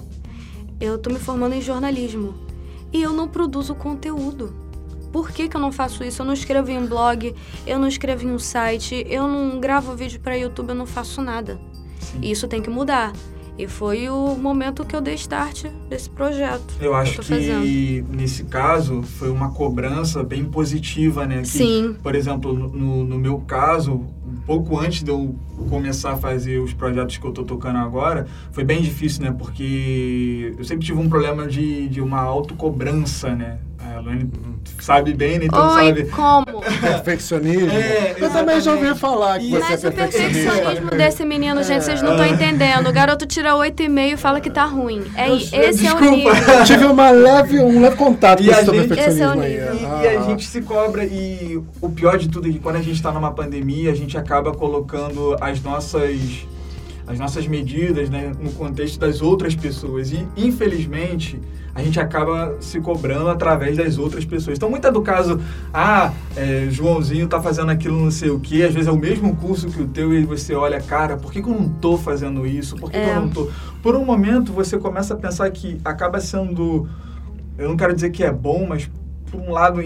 Eu 0.79 0.99
tô 0.99 1.09
me 1.09 1.17
formando 1.17 1.53
em 1.53 1.61
jornalismo 1.61 2.35
e 2.93 3.01
eu 3.01 3.11
não 3.11 3.27
produzo 3.27 3.73
conteúdo. 3.73 4.53
Por 5.11 5.31
que, 5.31 5.49
que 5.49 5.57
eu 5.57 5.61
não 5.61 5.71
faço 5.71 6.03
isso? 6.03 6.21
Eu 6.21 6.25
não 6.27 6.33
escrevo 6.33 6.69
em 6.69 6.77
um 6.77 6.85
blog, 6.85 7.33
eu 7.65 7.79
não 7.79 7.87
escrevo 7.87 8.23
em 8.23 8.31
um 8.31 8.37
site, 8.37 9.03
eu 9.09 9.27
não 9.27 9.59
gravo 9.59 9.95
vídeo 9.95 10.19
pra 10.19 10.35
YouTube, 10.35 10.69
eu 10.69 10.75
não 10.75 10.85
faço 10.85 11.21
nada. 11.23 11.59
Sim. 11.99 12.19
E 12.21 12.31
isso 12.31 12.47
tem 12.47 12.61
que 12.61 12.69
mudar. 12.69 13.13
E 13.57 13.67
foi 13.67 14.07
o 14.07 14.35
momento 14.35 14.85
que 14.85 14.95
eu 14.95 15.01
dei 15.01 15.15
start 15.15 15.65
desse 15.89 16.09
projeto. 16.09 16.75
Eu 16.79 16.93
acho 16.93 17.21
que 17.21 17.25
fazendo. 17.25 18.15
nesse 18.15 18.43
caso 18.43 19.01
foi 19.01 19.31
uma 19.31 19.51
cobrança 19.51 20.23
bem 20.23 20.45
positiva, 20.45 21.25
né? 21.25 21.41
Que, 21.41 21.47
Sim. 21.47 21.95
Por 22.03 22.13
exemplo, 22.13 22.53
no, 22.53 23.03
no 23.03 23.17
meu 23.17 23.39
caso, 23.39 23.93
um 23.93 24.41
pouco 24.45 24.79
antes 24.79 25.01
de 25.01 25.09
eu 25.09 25.35
começar 25.69 26.13
a 26.13 26.17
fazer 26.17 26.59
os 26.59 26.71
projetos 26.71 27.17
que 27.17 27.25
eu 27.25 27.31
tô 27.31 27.43
tocando 27.43 27.77
agora, 27.79 28.27
foi 28.51 28.63
bem 28.63 28.79
difícil, 28.79 29.23
né? 29.23 29.35
Porque 29.35 30.53
eu 30.55 30.63
sempre 30.63 30.85
tive 30.85 30.99
um 30.99 31.09
problema 31.09 31.47
de, 31.47 31.87
de 31.87 31.99
uma 31.99 32.21
autocobrança, 32.21 33.35
né? 33.35 33.57
A 33.97 33.99
Luane 33.99 34.29
sabe 34.79 35.11
bem, 35.15 35.39
né? 35.39 35.45
Então 35.45 35.75
Oi, 35.75 35.85
sabe. 35.87 36.03
como? 36.11 36.61
perfeccionismo. 36.79 37.71
É, 37.71 38.15
eu 38.19 38.29
também 38.29 38.61
já 38.61 38.73
ouvi 38.73 38.93
falar 38.93 39.39
que 39.39 39.47
E- 39.47 39.49
você 39.49 39.59
Mas 39.59 39.83
é 39.83 39.87
o 39.87 39.91
perfeccionismo 39.91 40.51
perfeccionista. 40.51 40.95
desse 40.97 41.25
menino, 41.25 41.63
gente, 41.63 41.83
vocês 41.83 42.01
não 42.03 42.11
estão 42.11 42.25
entendendo. 42.27 42.87
O 42.87 42.93
garoto 42.93 43.25
tira 43.25 43.55
8,5 43.55 44.13
e 44.13 44.17
fala 44.17 44.39
que 44.39 44.51
tá 44.51 44.65
ruim. 44.65 45.03
É, 45.15 45.29
Eu- 45.29 45.35
esse 45.37 45.55
é 45.55 45.69
o 45.69 45.71
desculpa. 45.71 46.11
nível. 46.11 46.33
Eu 46.33 46.63
tive 46.63 46.85
uma 46.85 47.09
leve, 47.09 47.59
um 47.59 47.81
leve 47.81 47.95
contato 47.95 48.43
E 48.43 48.45
com 48.49 48.51
a 48.53 48.61
esse 48.61 48.65
gente- 48.71 48.87
perfeccionismo 48.87 49.43
Esse 49.43 49.53
aí. 49.53 49.57
é 49.57 49.71
o 49.71 49.73
E, 49.73 49.79
nível. 49.79 50.01
e 50.01 50.07
a 50.07 50.19
Ah. 50.19 50.23
gente 50.23 50.45
se 50.45 50.61
cobra 50.61 51.03
e 51.03 51.59
o 51.81 51.89
pior 51.89 52.17
de 52.19 52.29
tudo 52.29 52.47
é 52.47 52.51
que 52.51 52.59
quando 52.59 52.75
a 52.75 52.81
gente 52.81 52.95
está 52.95 53.11
numa 53.11 53.31
pandemia, 53.31 53.91
a 53.91 53.95
gente 53.95 54.15
acaba 54.15 54.51
colocando 54.51 55.35
as 55.41 55.59
nossas 55.63 56.45
as 57.07 57.17
nossas 57.17 57.47
medidas 57.47 58.09
né, 58.09 58.33
no 58.39 58.51
contexto 58.51 58.99
das 58.99 59.21
outras 59.21 59.55
pessoas 59.55 60.11
e 60.11 60.27
infelizmente 60.35 61.39
a 61.73 61.81
gente 61.81 61.99
acaba 61.99 62.57
se 62.59 62.81
cobrando 62.81 63.29
através 63.29 63.77
das 63.77 63.97
outras 63.99 64.25
pessoas. 64.25 64.57
Então, 64.57 64.67
muito 64.67 64.87
é 64.87 64.91
do 64.91 65.01
caso, 65.01 65.39
ah, 65.71 66.11
é, 66.35 66.67
Joãozinho 66.71 67.27
tá 67.27 67.39
fazendo 67.39 67.69
aquilo 67.69 67.95
não 68.03 68.09
sei 68.09 68.31
o 68.31 68.39
quê, 68.39 68.63
às 68.63 68.73
vezes 68.73 68.87
é 68.87 68.91
o 68.91 68.97
mesmo 68.97 69.35
curso 69.35 69.67
que 69.69 69.81
o 69.81 69.87
teu 69.87 70.11
e 70.11 70.25
você 70.25 70.55
olha, 70.55 70.81
cara, 70.81 71.17
por 71.17 71.31
que, 71.31 71.39
que 71.41 71.47
eu 71.47 71.53
não 71.53 71.69
tô 71.69 71.95
fazendo 71.95 72.47
isso? 72.47 72.75
Por 72.77 72.89
que, 72.89 72.97
que 72.99 73.05
É. 73.05 73.15
eu 73.15 73.21
não 73.21 73.29
tô? 73.29 73.47
Por 73.83 73.95
um 73.95 74.03
momento 74.03 74.51
você 74.51 74.77
começa 74.77 75.13
a 75.13 75.17
pensar 75.17 75.49
que 75.51 75.79
acaba 75.85 76.19
sendo 76.19 76.89
eu 77.57 77.69
não 77.69 77.77
quero 77.77 77.93
dizer 77.93 78.09
que 78.09 78.23
é 78.23 78.31
bom, 78.31 78.65
mas 78.67 78.89
por 79.31 79.39
um 79.39 79.51
lado 79.51 79.79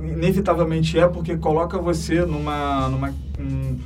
inevitavelmente 0.00 0.98
é 0.98 1.06
porque 1.08 1.36
coloca 1.36 1.78
você 1.78 2.24
numa 2.24 2.88
numa 2.88 3.12
um, 3.38 3.78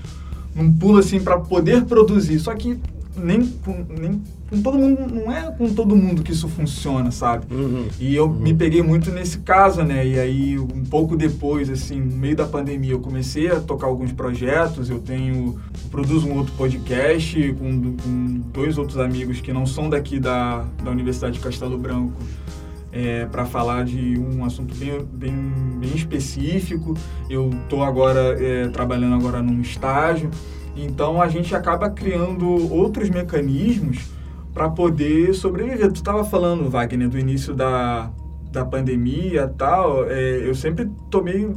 num 0.56 0.72
pulo 0.72 0.98
assim 0.98 1.20
para 1.20 1.38
poder 1.38 1.84
produzir. 1.84 2.40
Só 2.40 2.54
que 2.54 2.80
nem 3.16 3.46
com, 3.46 3.86
nem 3.88 4.22
com 4.48 4.62
todo 4.62 4.78
mundo 4.78 5.12
não 5.12 5.32
é 5.32 5.50
com 5.50 5.72
todo 5.72 5.96
mundo 5.96 6.22
que 6.22 6.32
isso 6.32 6.48
funciona, 6.48 7.10
sabe? 7.10 7.52
Uhum. 7.52 7.88
E 7.98 8.14
eu 8.14 8.28
me 8.28 8.54
peguei 8.54 8.82
muito 8.82 9.10
nesse 9.10 9.38
caso, 9.38 9.82
né? 9.82 10.06
E 10.06 10.18
aí, 10.18 10.58
um 10.58 10.84
pouco 10.84 11.16
depois, 11.16 11.68
assim, 11.68 12.00
no 12.00 12.16
meio 12.16 12.36
da 12.36 12.46
pandemia, 12.46 12.92
eu 12.92 13.00
comecei 13.00 13.48
a 13.50 13.60
tocar 13.60 13.86
alguns 13.86 14.12
projetos. 14.12 14.88
Eu 14.88 15.00
tenho, 15.00 15.58
eu 15.82 15.90
produzo 15.90 16.28
um 16.28 16.36
outro 16.36 16.52
podcast 16.54 17.54
com, 17.54 17.96
com 17.96 18.40
dois 18.52 18.78
outros 18.78 18.98
amigos 18.98 19.40
que 19.40 19.52
não 19.52 19.66
são 19.66 19.90
daqui 19.90 20.20
da, 20.20 20.64
da 20.82 20.90
Universidade 20.90 21.38
de 21.38 21.40
Castelo 21.40 21.76
Branco. 21.76 22.12
Para 23.30 23.44
falar 23.44 23.84
de 23.84 24.18
um 24.18 24.44
assunto 24.44 24.74
bem, 24.74 25.04
bem, 25.12 25.34
bem 25.78 25.94
específico. 25.94 26.94
Eu 27.28 27.50
estou 27.50 27.82
agora 27.82 28.36
é, 28.42 28.68
trabalhando 28.68 29.14
agora 29.14 29.42
num 29.42 29.60
estágio, 29.60 30.30
então 30.76 31.20
a 31.20 31.28
gente 31.28 31.54
acaba 31.54 31.90
criando 31.90 32.46
outros 32.72 33.10
mecanismos 33.10 34.10
para 34.52 34.70
poder 34.70 35.34
sobreviver. 35.34 35.92
Tu 35.92 35.96
estava 35.96 36.24
falando, 36.24 36.70
Wagner, 36.70 37.08
do 37.08 37.18
início 37.18 37.54
da, 37.54 38.10
da 38.50 38.64
pandemia 38.64 39.52
tal, 39.56 40.06
é, 40.08 40.48
eu 40.48 40.54
sempre 40.54 40.90
tomei 41.10 41.54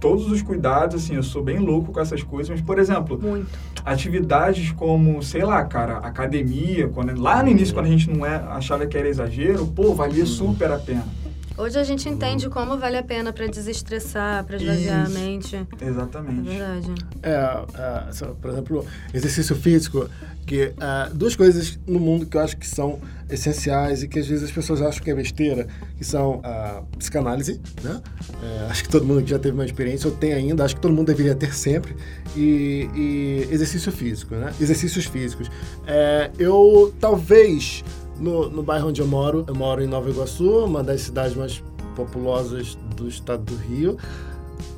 todos 0.00 0.30
os 0.30 0.40
cuidados, 0.40 0.96
assim, 0.96 1.14
eu 1.14 1.22
sou 1.22 1.42
bem 1.42 1.58
louco 1.58 1.92
com 1.92 2.00
essas 2.00 2.22
coisas, 2.22 2.48
mas, 2.48 2.60
por 2.60 2.78
exemplo, 2.78 3.20
Muito. 3.20 3.50
Atividades 3.84 4.72
como, 4.72 5.22
sei 5.22 5.44
lá, 5.44 5.64
cara, 5.64 5.98
academia, 5.98 6.88
quando, 6.88 7.18
lá 7.20 7.42
no 7.42 7.48
início, 7.48 7.74
quando 7.74 7.86
a 7.86 7.90
gente 7.90 8.10
não 8.10 8.24
é, 8.24 8.36
achava 8.50 8.86
que 8.86 8.96
era 8.96 9.08
exagero, 9.08 9.66
pô, 9.66 9.94
valia 9.94 10.26
super 10.26 10.70
a 10.70 10.78
pena. 10.78 11.19
Hoje 11.60 11.78
a 11.78 11.84
gente 11.84 12.08
entende 12.08 12.48
como 12.48 12.78
vale 12.78 12.96
a 12.96 13.02
pena 13.02 13.34
pra 13.34 13.46
desestressar, 13.46 14.42
pra 14.44 14.56
esvaziar 14.56 15.00
a 15.00 15.04
Isso. 15.04 15.12
mente. 15.12 15.56
É 15.78 15.86
Exatamente. 15.86 16.48
verdade. 16.48 16.94
É, 17.22 17.32
é, 17.32 18.34
por 18.40 18.50
exemplo, 18.50 18.86
exercício 19.12 19.54
físico, 19.54 20.08
que 20.46 20.72
é, 20.80 21.10
duas 21.12 21.36
coisas 21.36 21.78
no 21.86 22.00
mundo 22.00 22.24
que 22.24 22.34
eu 22.34 22.40
acho 22.40 22.56
que 22.56 22.66
são 22.66 22.98
essenciais 23.28 24.02
e 24.02 24.08
que 24.08 24.18
às 24.18 24.26
vezes 24.26 24.44
as 24.44 24.50
pessoas 24.50 24.80
acham 24.80 25.04
que 25.04 25.10
é 25.10 25.14
besteira, 25.14 25.66
que 25.98 26.04
são 26.04 26.40
a 26.42 26.82
psicanálise, 26.96 27.60
né? 27.82 28.00
É, 28.42 28.70
acho 28.70 28.84
que 28.84 28.88
todo 28.88 29.04
mundo 29.04 29.28
já 29.28 29.38
teve 29.38 29.52
uma 29.52 29.66
experiência, 29.66 30.08
ou 30.08 30.16
tem 30.16 30.32
ainda, 30.32 30.64
acho 30.64 30.76
que 30.76 30.80
todo 30.80 30.94
mundo 30.94 31.08
deveria 31.08 31.34
ter 31.34 31.54
sempre, 31.54 31.94
e, 32.34 32.88
e 32.94 33.48
exercício 33.52 33.92
físico, 33.92 34.34
né? 34.34 34.50
Exercícios 34.58 35.04
físicos. 35.04 35.50
É, 35.86 36.30
eu, 36.38 36.94
talvez, 36.98 37.84
no, 38.20 38.48
no 38.50 38.62
bairro 38.62 38.88
onde 38.88 39.00
eu 39.00 39.06
moro, 39.06 39.44
eu 39.48 39.54
moro 39.54 39.82
em 39.82 39.86
Nova 39.86 40.08
Iguaçu, 40.10 40.64
uma 40.66 40.82
das 40.82 41.00
cidades 41.00 41.34
mais 41.36 41.62
populosas 41.96 42.76
do 42.96 43.08
estado 43.08 43.42
do 43.42 43.56
Rio, 43.56 43.96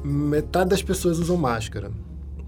metade 0.05 0.71
das 0.71 0.83
pessoas 0.83 1.19
usam 1.19 1.37
máscara, 1.37 1.91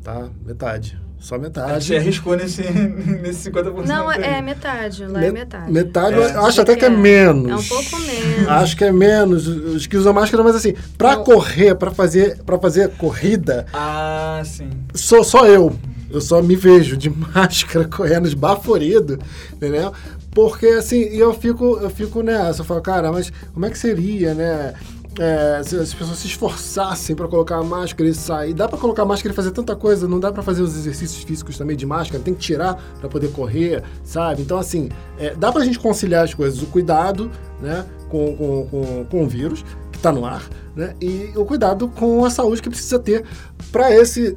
tá? 0.02 0.28
Metade. 0.44 0.98
Só 1.18 1.36
A 1.36 1.38
metade. 1.38 1.86
gente 1.86 1.96
arriscou 1.98 2.36
nesse, 2.36 2.62
nesse 3.22 3.50
50%. 3.50 3.86
Não, 3.86 4.08
aí. 4.10 4.22
é 4.22 4.42
metade, 4.42 5.06
lá 5.06 5.22
é 5.24 5.26
Me- 5.28 5.32
metade. 5.38 5.72
Metade, 5.72 6.14
É. 6.20 6.34
eu 6.36 6.44
acho 6.44 6.60
até 6.60 6.76
que 6.76 6.84
é 6.84 6.90
menos. 6.90 7.50
É 7.50 7.54
um 7.56 7.62
pouco 7.82 7.98
menos. 8.02 8.48
Acho 8.48 8.76
que 8.76 8.84
é 8.84 8.92
menos 8.92 9.46
os 9.48 9.86
que 9.86 9.96
usam 9.96 10.12
máscara, 10.12 10.42
mas 10.44 10.54
assim, 10.54 10.74
pra 10.98 11.16
Não. 11.16 11.24
correr, 11.24 11.74
pra 11.76 11.90
fazer, 11.90 12.42
pra 12.44 12.58
fazer 12.58 12.90
corrida, 12.96 13.64
Ah, 13.72 14.42
sim. 14.44 14.68
sou 14.94 15.24
só 15.24 15.46
eu. 15.46 15.74
Eu 16.10 16.20
só 16.20 16.42
me 16.42 16.54
vejo 16.54 16.94
de 16.96 17.08
máscara 17.34 17.86
correndo 17.88 18.28
esbaforido, 18.28 19.18
entendeu? 19.52 19.92
Porque 20.34 20.66
assim, 20.66 21.02
eu 21.02 21.32
fico, 21.32 21.78
eu 21.78 21.88
fico 21.88 22.22
nessa, 22.22 22.62
eu 22.62 22.64
falo, 22.64 22.82
cara, 22.82 23.12
mas 23.12 23.32
como 23.52 23.64
é 23.64 23.70
que 23.70 23.78
seria, 23.78 24.34
né? 24.34 24.74
É, 25.16 25.62
se 25.62 25.76
as 25.76 25.94
pessoas 25.94 26.18
se 26.18 26.26
esforçassem 26.26 27.14
pra 27.14 27.28
colocar 27.28 27.58
a 27.58 27.62
máscara 27.62 28.10
e 28.10 28.12
sair. 28.12 28.52
Dá 28.52 28.68
pra 28.68 28.76
colocar 28.76 29.02
a 29.02 29.06
máscara 29.06 29.32
e 29.32 29.36
fazer 29.36 29.52
tanta 29.52 29.76
coisa, 29.76 30.08
não 30.08 30.18
dá 30.18 30.32
pra 30.32 30.42
fazer 30.42 30.60
os 30.60 30.76
exercícios 30.76 31.22
físicos 31.22 31.56
também 31.56 31.76
de 31.76 31.86
máscara, 31.86 32.20
tem 32.20 32.34
que 32.34 32.40
tirar 32.40 32.74
pra 32.98 33.08
poder 33.08 33.30
correr, 33.30 33.84
sabe? 34.02 34.42
Então, 34.42 34.58
assim, 34.58 34.88
é, 35.16 35.32
dá 35.36 35.52
pra 35.52 35.64
gente 35.64 35.78
conciliar 35.78 36.24
as 36.24 36.34
coisas, 36.34 36.60
o 36.60 36.66
cuidado, 36.66 37.30
né, 37.62 37.86
com, 38.08 38.36
com, 38.36 38.66
com, 38.66 39.04
com 39.04 39.22
o 39.22 39.28
vírus, 39.28 39.64
que 39.92 40.00
tá 40.00 40.10
no 40.10 40.26
ar, 40.26 40.42
né, 40.74 40.96
e 41.00 41.30
o 41.36 41.44
cuidado 41.44 41.86
com 41.86 42.24
a 42.24 42.30
saúde 42.30 42.60
que 42.60 42.68
precisa 42.68 42.98
ter 42.98 43.24
pra 43.70 43.94
esse 43.94 44.36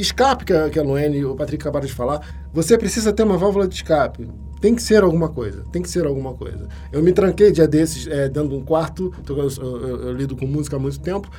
escape 0.00 0.44
que 0.44 0.52
a, 0.52 0.68
que 0.68 0.80
a 0.80 0.82
Luene 0.82 1.18
e 1.18 1.24
o 1.24 1.36
Patrick 1.36 1.62
acabaram 1.62 1.86
de 1.86 1.94
falar, 1.94 2.20
você 2.52 2.76
precisa 2.76 3.12
ter 3.12 3.22
uma 3.22 3.36
válvula 3.36 3.68
de 3.68 3.76
escape. 3.76 4.28
Tem 4.60 4.74
que 4.74 4.82
ser 4.82 5.02
alguma 5.02 5.28
coisa, 5.28 5.64
tem 5.72 5.82
que 5.82 5.88
ser 5.90 6.06
alguma 6.06 6.34
coisa. 6.34 6.68
Eu 6.92 7.02
me 7.02 7.12
tranquei 7.12 7.52
dia 7.52 7.66
desses, 7.68 8.06
é, 8.06 8.28
dentro 8.28 8.50
de 8.50 8.54
um 8.56 8.62
quarto, 8.62 9.12
eu, 9.28 9.36
eu- 9.38 10.00
eu 10.08 10.12
lido 10.12 10.36
com 10.36 10.46
música 10.46 10.76
há 10.76 10.78
muito 10.78 10.98
tempo, 11.00 11.30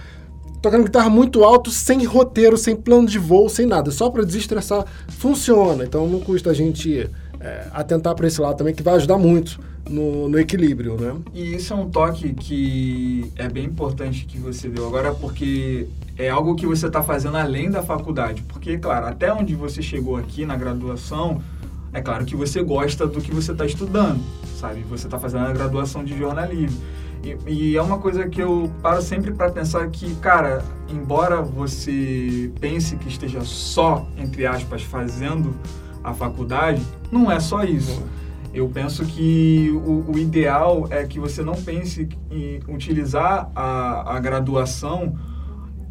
tocando 0.61 0.83
guitarra 0.85 1.09
muito 1.09 1.43
alto, 1.43 1.69
sem 1.71 2.03
roteiro, 2.05 2.57
sem 2.57 2.75
plano 2.75 3.07
de 3.07 3.17
voo, 3.19 3.49
sem 3.49 3.65
nada, 3.65 3.91
só 3.91 4.09
para 4.09 4.23
desestressar. 4.23 4.85
Funciona, 5.09 5.83
então 5.83 6.07
não 6.07 6.19
custa 6.19 6.49
a 6.49 6.53
gente 6.53 7.09
é, 7.41 7.67
atentar 7.71 8.13
para 8.15 8.27
esse 8.27 8.41
lado 8.41 8.57
também, 8.57 8.73
que 8.73 8.83
vai 8.83 8.95
ajudar 8.95 9.17
muito 9.17 9.59
no, 9.89 10.27
no 10.27 10.37
equilíbrio, 10.37 10.97
né? 10.99 11.15
E 11.33 11.55
isso 11.55 11.71
é 11.73 11.75
um 11.75 11.89
toque 11.89 12.33
que 12.33 13.31
é 13.37 13.47
bem 13.47 13.65
importante 13.65 14.25
que 14.25 14.37
você 14.37 14.67
deu 14.67 14.85
agora, 14.85 15.13
porque 15.13 15.87
é 16.17 16.29
algo 16.29 16.53
que 16.55 16.65
você 16.65 16.87
está 16.87 17.01
fazendo 17.01 17.37
além 17.37 17.69
da 17.71 17.81
faculdade. 17.81 18.41
Porque, 18.43 18.77
claro, 18.77 19.05
até 19.07 19.31
onde 19.33 19.55
você 19.55 19.81
chegou 19.81 20.17
aqui 20.17 20.45
na 20.45 20.57
graduação, 20.57 21.41
é 21.91 22.01
claro 22.01 22.25
que 22.25 22.35
você 22.35 22.61
gosta 22.61 23.07
do 23.07 23.21
que 23.21 23.31
você 23.31 23.51
está 23.51 23.65
estudando, 23.65 24.21
sabe? 24.57 24.81
Você 24.89 25.07
está 25.07 25.19
fazendo 25.19 25.45
a 25.45 25.51
graduação 25.51 26.03
de 26.03 26.17
jornalismo. 26.17 26.79
E, 27.23 27.37
e 27.47 27.77
é 27.77 27.81
uma 27.81 27.97
coisa 27.97 28.27
que 28.27 28.41
eu 28.41 28.71
paro 28.81 29.01
sempre 29.01 29.33
para 29.33 29.51
pensar 29.51 29.87
que, 29.89 30.15
cara, 30.15 30.63
embora 30.87 31.41
você 31.41 32.51
pense 32.59 32.95
que 32.95 33.09
esteja 33.09 33.41
só, 33.41 34.07
entre 34.17 34.45
aspas, 34.45 34.83
fazendo 34.83 35.53
a 36.03 36.13
faculdade, 36.13 36.81
não 37.11 37.31
é 37.31 37.39
só 37.39 37.63
isso. 37.63 38.01
Eu 38.53 38.67
penso 38.69 39.05
que 39.05 39.69
o, 39.85 40.11
o 40.11 40.17
ideal 40.17 40.87
é 40.89 41.03
que 41.05 41.19
você 41.19 41.43
não 41.43 41.55
pense 41.55 42.07
em 42.31 42.59
utilizar 42.67 43.51
a, 43.55 44.15
a 44.15 44.19
graduação 44.19 45.15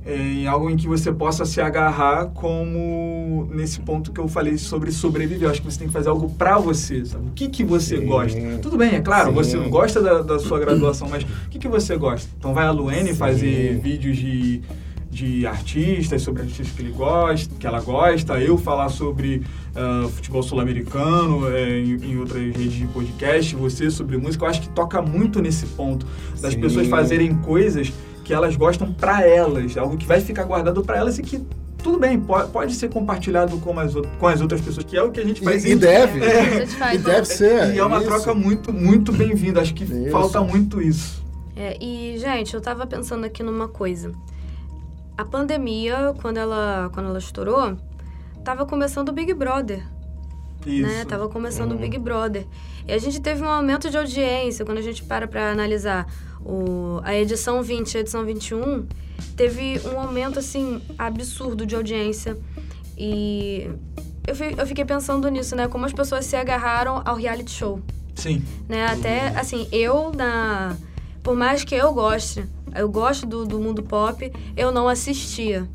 em 0.08 0.46
algo 0.46 0.70
em 0.70 0.76
que 0.76 0.88
você 0.88 1.12
possa 1.12 1.44
se 1.44 1.60
agarrar 1.60 2.26
como 2.26 3.46
nesse 3.52 3.78
ponto 3.80 4.10
que 4.10 4.18
eu 4.18 4.26
falei 4.26 4.56
sobre 4.56 4.90
sobreviver. 4.90 5.44
Eu 5.44 5.50
acho 5.50 5.60
que 5.60 5.70
você 5.70 5.78
tem 5.78 5.88
que 5.88 5.92
fazer 5.92 6.08
algo 6.08 6.30
pra 6.30 6.58
você, 6.58 7.04
sabe? 7.04 7.28
O 7.28 7.32
que 7.32 7.48
que 7.48 7.62
você 7.62 7.98
Sim. 7.98 8.06
gosta? 8.06 8.40
Tudo 8.62 8.78
bem, 8.78 8.94
é 8.94 9.00
claro, 9.00 9.28
Sim. 9.28 9.34
você 9.34 9.56
não 9.56 9.68
gosta 9.68 10.00
da, 10.00 10.22
da 10.22 10.38
sua 10.38 10.58
graduação, 10.58 11.08
mas 11.08 11.24
o 11.24 11.48
que 11.50 11.58
que 11.58 11.68
você 11.68 11.96
gosta? 11.96 12.28
Então 12.38 12.54
vai 12.54 12.66
a 12.66 12.70
Luene 12.70 13.10
Sim. 13.10 13.16
fazer 13.16 13.78
vídeos 13.80 14.16
de 14.16 14.62
de 15.10 15.46
artistas, 15.46 16.22
sobre 16.22 16.42
artistas 16.42 16.70
que 16.70 16.82
ele 16.82 16.92
gosta, 16.92 17.52
que 17.58 17.66
ela 17.66 17.80
gosta, 17.80 18.38
eu 18.40 18.58
falar 18.58 18.88
sobre 18.88 19.42
ah, 19.74 20.06
futebol 20.12 20.42
sul-americano 20.42 21.48
eh, 21.48 21.80
em, 21.80 22.12
em 22.12 22.18
outras 22.18 22.42
redes 22.42 22.74
de 22.74 22.86
podcast, 22.86 23.56
você 23.56 23.90
sobre 23.90 24.16
música, 24.16 24.44
eu 24.44 24.48
acho 24.48 24.60
que 24.60 24.68
toca 24.68 25.00
muito 25.00 25.40
nesse 25.40 25.66
ponto 25.66 26.06
das 26.40 26.54
pessoas 26.54 26.86
fazerem 26.86 27.34
coisas 27.34 27.92
que 28.28 28.34
elas 28.34 28.54
gostam 28.56 28.92
pra 28.92 29.26
elas, 29.26 29.74
algo 29.78 29.96
que 29.96 30.04
vai 30.04 30.20
ficar 30.20 30.44
guardado 30.44 30.82
pra 30.84 30.98
elas 30.98 31.18
e 31.18 31.22
que 31.22 31.42
tudo 31.82 31.98
bem, 31.98 32.20
pode, 32.20 32.50
pode 32.50 32.74
ser 32.74 32.90
compartilhado 32.90 33.56
com 33.58 33.78
as, 33.80 33.94
com 34.18 34.26
as 34.26 34.42
outras 34.42 34.60
pessoas, 34.60 34.84
que 34.84 34.98
é 34.98 35.02
o 35.02 35.10
que 35.10 35.18
a 35.18 35.24
gente 35.24 35.40
faz 35.42 35.64
E, 35.64 35.70
e 35.70 35.74
deve. 35.76 36.22
É, 36.22 36.40
a 36.40 36.50
gente 36.60 36.74
faz, 36.76 36.94
E 36.94 36.98
deve 37.02 37.18
né? 37.20 37.24
ser. 37.24 37.74
e 37.74 37.78
é 37.78 37.84
uma 37.84 37.96
isso. 37.96 38.06
troca 38.06 38.34
muito, 38.34 38.70
muito 38.70 39.12
bem-vinda. 39.12 39.62
Acho 39.62 39.72
que 39.72 39.84
Isso. 39.84 40.10
falta 40.10 40.42
muito 40.42 40.82
isso. 40.82 41.24
É, 41.56 41.82
e, 41.82 42.18
gente, 42.18 42.52
eu 42.52 42.60
tava 42.60 42.86
pensando 42.86 43.24
aqui 43.24 43.42
numa 43.42 43.66
coisa. 43.66 44.12
A 45.16 45.24
pandemia, 45.24 46.14
quando 46.20 46.36
ela, 46.36 46.90
quando 46.92 47.06
ela 47.08 47.18
estourou, 47.18 47.78
tava 48.44 48.66
começando 48.66 49.08
o 49.08 49.12
Big 49.12 49.32
Brother. 49.32 49.82
Isso. 50.66 50.86
né? 50.86 51.06
Tava 51.06 51.28
começando 51.30 51.70
Uhum. 51.70 51.78
o 51.78 51.80
Big 51.80 51.98
Brother. 51.98 52.44
E 52.86 52.92
a 52.92 52.98
gente 52.98 53.20
teve 53.22 53.42
um 53.42 53.48
aumento 53.48 53.88
de 53.88 53.96
audiência 53.96 54.66
quando 54.66 54.78
a 54.78 54.82
gente 54.82 55.02
para 55.04 55.26
pra 55.26 55.50
analisar 55.50 56.06
o, 56.44 57.00
a 57.02 57.14
edição 57.14 57.62
20 57.62 57.92
e 57.92 57.96
a 57.96 58.00
edição 58.00 58.24
21 58.24 58.86
teve 59.36 59.80
um 59.86 59.98
aumento, 59.98 60.38
assim, 60.38 60.80
absurdo 60.98 61.66
de 61.66 61.74
audiência. 61.74 62.36
E 62.96 63.70
eu, 64.26 64.34
eu 64.56 64.66
fiquei 64.66 64.84
pensando 64.84 65.28
nisso, 65.28 65.54
né? 65.54 65.68
Como 65.68 65.84
as 65.84 65.92
pessoas 65.92 66.24
se 66.24 66.36
agarraram 66.36 67.02
ao 67.04 67.16
reality 67.16 67.50
show. 67.50 67.80
Sim. 68.14 68.42
Né? 68.68 68.86
Até, 68.86 69.28
assim, 69.28 69.68
eu, 69.70 70.12
na... 70.12 70.76
Por 71.22 71.36
mais 71.36 71.64
que 71.64 71.74
eu 71.74 71.92
goste, 71.92 72.44
eu 72.74 72.88
gosto 72.88 73.26
do, 73.26 73.44
do 73.44 73.58
mundo 73.58 73.82
pop, 73.82 74.32
eu 74.56 74.72
não 74.72 74.88
assistia. 74.88 75.68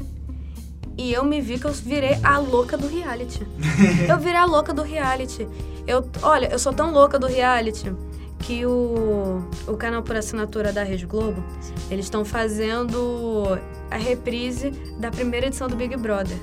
E 0.98 1.12
eu 1.12 1.24
me 1.24 1.42
vi 1.42 1.60
que 1.60 1.66
eu 1.66 1.72
virei 1.72 2.18
a 2.24 2.38
louca 2.38 2.78
do 2.78 2.88
reality. 2.88 3.46
eu 4.10 4.18
virei 4.18 4.40
a 4.40 4.46
louca 4.46 4.74
do 4.74 4.82
reality. 4.82 5.48
Eu, 5.86 6.08
olha, 6.22 6.48
eu 6.48 6.60
sou 6.60 6.74
tão 6.74 6.92
louca 6.92 7.20
do 7.20 7.28
reality 7.28 7.92
que 8.46 8.66
o, 8.66 9.42
o 9.68 9.78
canal 9.78 10.04
por 10.04 10.16
assinatura 10.18 10.74
da 10.74 10.84
Rede 10.84 11.06
Globo, 11.06 11.42
eles 11.90 12.06
estão 12.06 12.26
fazendo 12.26 13.58
a 13.90 13.98
reprise 13.98 14.72
da 15.00 15.10
primeira 15.10 15.48
edição 15.48 15.68
do 15.68 15.76
Big 15.76 15.96
Brother. 15.96 16.38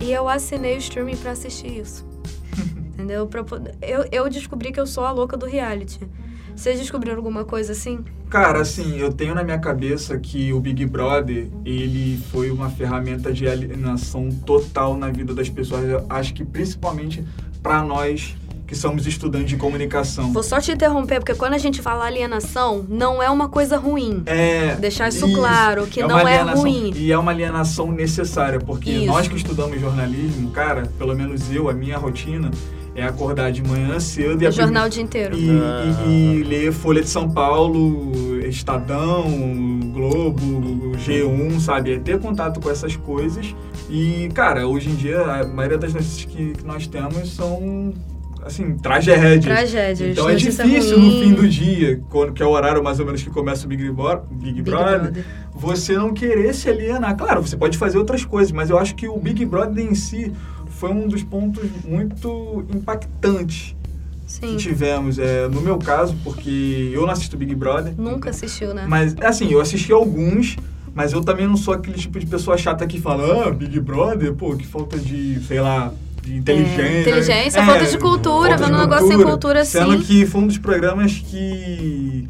E 0.00 0.12
eu 0.12 0.28
assinei 0.28 0.74
o 0.74 0.78
streaming 0.78 1.16
para 1.16 1.30
assistir 1.30 1.78
isso. 1.78 2.04
Entendeu? 2.94 3.28
Eu, 3.80 4.04
eu 4.10 4.28
descobri 4.28 4.72
que 4.72 4.80
eu 4.80 4.86
sou 4.86 5.04
a 5.04 5.12
louca 5.12 5.36
do 5.36 5.46
reality. 5.46 6.00
Vocês 6.56 6.78
descobriram 6.80 7.18
alguma 7.18 7.44
coisa 7.44 7.72
assim? 7.72 8.04
Cara, 8.28 8.62
assim, 8.62 8.98
eu 8.98 9.12
tenho 9.12 9.34
na 9.34 9.44
minha 9.44 9.58
cabeça 9.58 10.18
que 10.18 10.52
o 10.52 10.58
Big 10.58 10.84
Brother, 10.86 11.48
ele 11.64 12.20
foi 12.32 12.50
uma 12.50 12.68
ferramenta 12.70 13.32
de 13.32 13.46
alienação 13.46 14.30
total 14.44 14.96
na 14.96 15.10
vida 15.10 15.34
das 15.34 15.48
pessoas. 15.48 15.84
Eu 15.84 16.04
acho 16.08 16.34
que 16.34 16.44
principalmente 16.44 17.24
para 17.62 17.82
nós 17.82 18.34
que 18.66 18.74
somos 18.74 19.06
estudantes 19.06 19.50
de 19.50 19.56
comunicação. 19.56 20.32
Vou 20.32 20.42
só 20.42 20.60
te 20.60 20.72
interromper, 20.72 21.20
porque 21.20 21.34
quando 21.34 21.54
a 21.54 21.58
gente 21.58 21.80
fala 21.80 22.04
alienação, 22.04 22.84
não 22.88 23.22
é 23.22 23.30
uma 23.30 23.48
coisa 23.48 23.76
ruim. 23.76 24.22
É. 24.26 24.74
Deixar 24.76 25.08
isso, 25.08 25.26
isso 25.26 25.36
claro, 25.36 25.86
que 25.86 26.00
é 26.00 26.06
não 26.06 26.26
é 26.26 26.42
ruim. 26.42 26.92
E 26.96 27.12
é 27.12 27.18
uma 27.18 27.30
alienação 27.30 27.92
necessária, 27.92 28.58
porque 28.58 28.90
isso. 28.90 29.06
nós 29.06 29.28
que 29.28 29.36
estudamos 29.36 29.80
jornalismo, 29.80 30.50
cara, 30.50 30.90
pelo 30.98 31.14
menos 31.14 31.50
eu, 31.52 31.68
a 31.68 31.72
minha 31.72 31.96
rotina, 31.96 32.50
é 32.96 33.04
acordar 33.04 33.52
de 33.52 33.62
manhã 33.62 34.00
cedo 34.00 34.42
e... 34.42 34.46
É 34.46 34.50
jornal 34.50 34.86
o 34.86 34.88
dia 34.88 35.02
inteiro. 35.02 35.36
E, 35.36 35.50
ah. 35.50 36.04
e, 36.06 36.38
e, 36.40 36.42
ler 36.42 36.72
Folha 36.72 37.02
de 37.02 37.08
São 37.08 37.30
Paulo, 37.30 38.40
Estadão, 38.40 39.30
Globo, 39.92 40.92
G1, 40.96 41.60
sabe? 41.60 41.92
É 41.92 41.98
ter 41.98 42.18
contato 42.18 42.58
com 42.58 42.70
essas 42.70 42.96
coisas. 42.96 43.54
E, 43.88 44.28
cara, 44.34 44.66
hoje 44.66 44.90
em 44.90 44.94
dia, 44.94 45.20
a 45.20 45.46
maioria 45.46 45.78
das 45.78 45.92
notícias 45.92 46.24
que, 46.24 46.52
que 46.52 46.64
nós 46.64 46.86
temos 46.86 47.30
são 47.34 47.92
assim, 48.46 48.76
tragédias. 48.76 49.44
Tragédias. 49.44 50.12
Então 50.12 50.30
é 50.30 50.34
difícil 50.36 50.98
ruim. 50.98 51.18
no 51.18 51.24
fim 51.24 51.34
do 51.34 51.48
dia, 51.48 52.00
quando, 52.08 52.32
que 52.32 52.42
é 52.42 52.46
o 52.46 52.50
horário 52.50 52.82
mais 52.82 53.00
ou 53.00 53.06
menos 53.06 53.22
que 53.22 53.30
começa 53.30 53.66
o 53.66 53.68
Big, 53.68 53.90
Bro 53.90 54.22
Big, 54.30 54.52
Big 54.52 54.62
Brother, 54.62 55.00
Brother, 55.00 55.24
você 55.52 55.96
não 55.96 56.14
querer 56.14 56.54
se 56.54 56.68
alienar. 56.68 57.16
Claro, 57.16 57.42
você 57.42 57.56
pode 57.56 57.76
fazer 57.76 57.98
outras 57.98 58.24
coisas, 58.24 58.52
mas 58.52 58.70
eu 58.70 58.78
acho 58.78 58.94
que 58.94 59.08
o 59.08 59.18
Big 59.18 59.44
Brother 59.44 59.84
em 59.84 59.94
si 59.94 60.32
foi 60.68 60.90
um 60.90 61.08
dos 61.08 61.22
pontos 61.22 61.64
muito 61.84 62.64
impactantes 62.72 63.74
Sim. 64.26 64.40
que 64.40 64.56
tivemos. 64.56 65.18
É, 65.18 65.48
no 65.48 65.60
meu 65.60 65.78
caso, 65.78 66.14
porque 66.22 66.90
eu 66.92 67.02
não 67.02 67.10
assisto 67.10 67.36
Big 67.36 67.54
Brother. 67.54 67.94
Nunca 67.98 68.30
assistiu, 68.30 68.72
né? 68.72 68.86
Mas, 68.88 69.14
assim, 69.22 69.50
eu 69.50 69.60
assisti 69.60 69.92
alguns, 69.92 70.56
mas 70.94 71.12
eu 71.12 71.20
também 71.20 71.46
não 71.46 71.56
sou 71.56 71.74
aquele 71.74 71.98
tipo 71.98 72.18
de 72.18 72.26
pessoa 72.26 72.56
chata 72.56 72.86
que 72.86 73.00
fala, 73.00 73.48
ah, 73.48 73.50
Big 73.50 73.80
Brother, 73.80 74.34
pô, 74.34 74.54
que 74.56 74.66
falta 74.66 74.98
de, 74.98 75.40
sei 75.46 75.60
lá, 75.60 75.92
de 76.26 76.36
inteligência. 76.36 76.82
É, 76.82 77.00
inteligência, 77.00 77.60
é, 77.60 77.64
falta 77.64 77.86
de 77.86 77.98
cultura, 77.98 78.56
vendo 78.56 78.74
um 78.74 78.80
negócio 78.80 79.06
sem 79.06 79.22
cultura 79.22 79.60
assim. 79.60 79.78
Sendo 79.78 79.98
que 80.02 80.26
foi 80.26 80.40
um 80.40 80.46
dos 80.48 80.58
programas 80.58 81.12
que 81.12 82.28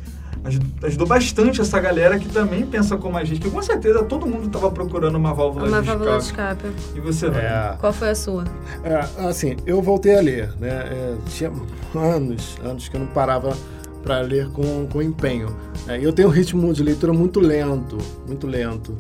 ajudou 0.82 1.06
bastante 1.09 1.61
essa 1.61 1.80
galera 1.80 2.18
que 2.18 2.28
também 2.28 2.64
pensa 2.64 2.96
como 2.96 3.16
a 3.16 3.24
gente, 3.24 3.40
que 3.40 3.50
com 3.50 3.61
certeza 3.62 4.04
todo 4.04 4.26
mundo 4.26 4.46
estava 4.46 4.70
procurando 4.70 5.16
uma 5.16 5.35
válvula 5.35 5.66
uma 5.66 5.80
de 5.80 5.88
válvula 5.88 6.18
escape. 6.18 6.62
de 6.62 6.68
escape. 6.68 6.98
E 6.98 7.00
você, 7.00 7.26
é. 7.26 7.74
Qual 7.80 7.92
foi 7.92 8.11
a 8.11 8.14
sua? 8.14 8.44
É, 8.85 9.28
assim, 9.28 9.56
eu 9.66 9.82
voltei 9.82 10.16
a 10.16 10.20
ler, 10.20 10.52
né? 10.61 10.68
É, 10.68 11.14
tinha 11.28 11.50
anos, 11.94 12.56
anos 12.62 12.88
que 12.88 12.96
eu 12.96 13.00
não 13.00 13.09
parava 13.09 13.56
para 14.07 14.21
ler 14.21 14.49
com, 14.51 14.87
com 14.87 15.03
empenho. 15.03 15.55
É, 15.88 15.99
eu 15.99 16.12
tenho 16.12 16.29
um 16.29 16.31
ritmo 16.31 16.73
de 16.73 16.83
leitura 16.83 17.12
muito 17.12 17.40
lento, 17.40 17.99
muito 18.27 18.47
lento. 18.47 18.97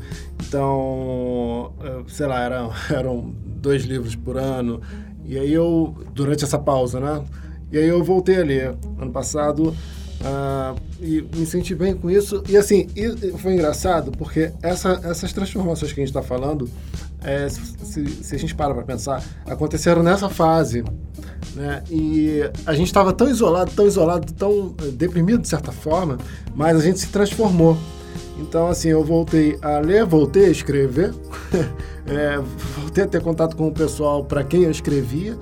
Então, 0.46 1.72
sei 2.08 2.26
lá, 2.26 2.42
eram, 2.42 2.72
eram 2.90 3.32
dois 3.44 3.84
livros 3.84 4.16
por 4.16 4.36
ano. 4.36 4.82
E 5.24 5.38
aí 5.38 5.52
eu, 5.52 5.94
durante 6.12 6.44
essa 6.44 6.58
pausa, 6.58 6.98
né? 6.98 7.24
E 7.70 7.78
aí 7.78 7.88
eu 7.88 8.02
voltei 8.02 8.40
a 8.40 8.44
ler. 8.44 8.76
Ano 8.98 9.12
passado 9.12 9.72
Uh, 10.16 10.80
e 11.00 11.28
me 11.36 11.44
senti 11.44 11.74
bem 11.74 11.94
com 11.94 12.10
isso. 12.10 12.42
E 12.48 12.56
assim, 12.56 12.88
e 12.96 13.32
foi 13.38 13.52
engraçado 13.52 14.10
porque 14.12 14.50
essa, 14.62 15.00
essas 15.04 15.32
transformações 15.32 15.92
que 15.92 16.00
a 16.00 16.02
gente 16.04 16.10
está 16.10 16.22
falando, 16.22 16.68
é, 17.22 17.48
se, 17.48 18.06
se, 18.06 18.34
a 18.34 18.38
gente 18.38 18.54
para 18.54 18.74
para 18.74 18.82
pensar, 18.82 19.22
aconteceram 19.46 20.02
nessa 20.02 20.28
fase. 20.28 20.84
Né? 21.54 21.82
E 21.90 22.40
a 22.66 22.74
gente 22.74 22.86
estava 22.86 23.12
tão 23.12 23.28
isolado, 23.28 23.70
tão 23.74 23.86
isolado, 23.86 24.32
tão 24.32 24.74
eh, 24.82 24.90
deprimido 24.90 25.40
de 25.40 25.48
certa 25.48 25.72
forma, 25.72 26.18
mas 26.54 26.76
a 26.76 26.80
gente 26.80 26.98
se 26.98 27.08
transformou. 27.08 27.76
Então, 28.38 28.68
assim, 28.68 28.88
eu 28.88 29.02
voltei 29.02 29.58
a 29.62 29.78
ler, 29.78 30.04
voltei 30.04 30.46
a 30.46 30.50
escrever, 30.50 31.14
é, 32.06 32.38
voltei 32.78 33.04
a 33.04 33.06
ter 33.06 33.22
contato 33.22 33.56
com 33.56 33.68
o 33.68 33.72
pessoal 33.72 34.24
para 34.24 34.44
quem 34.44 34.64
eu 34.64 34.70
escrevia, 34.70 35.36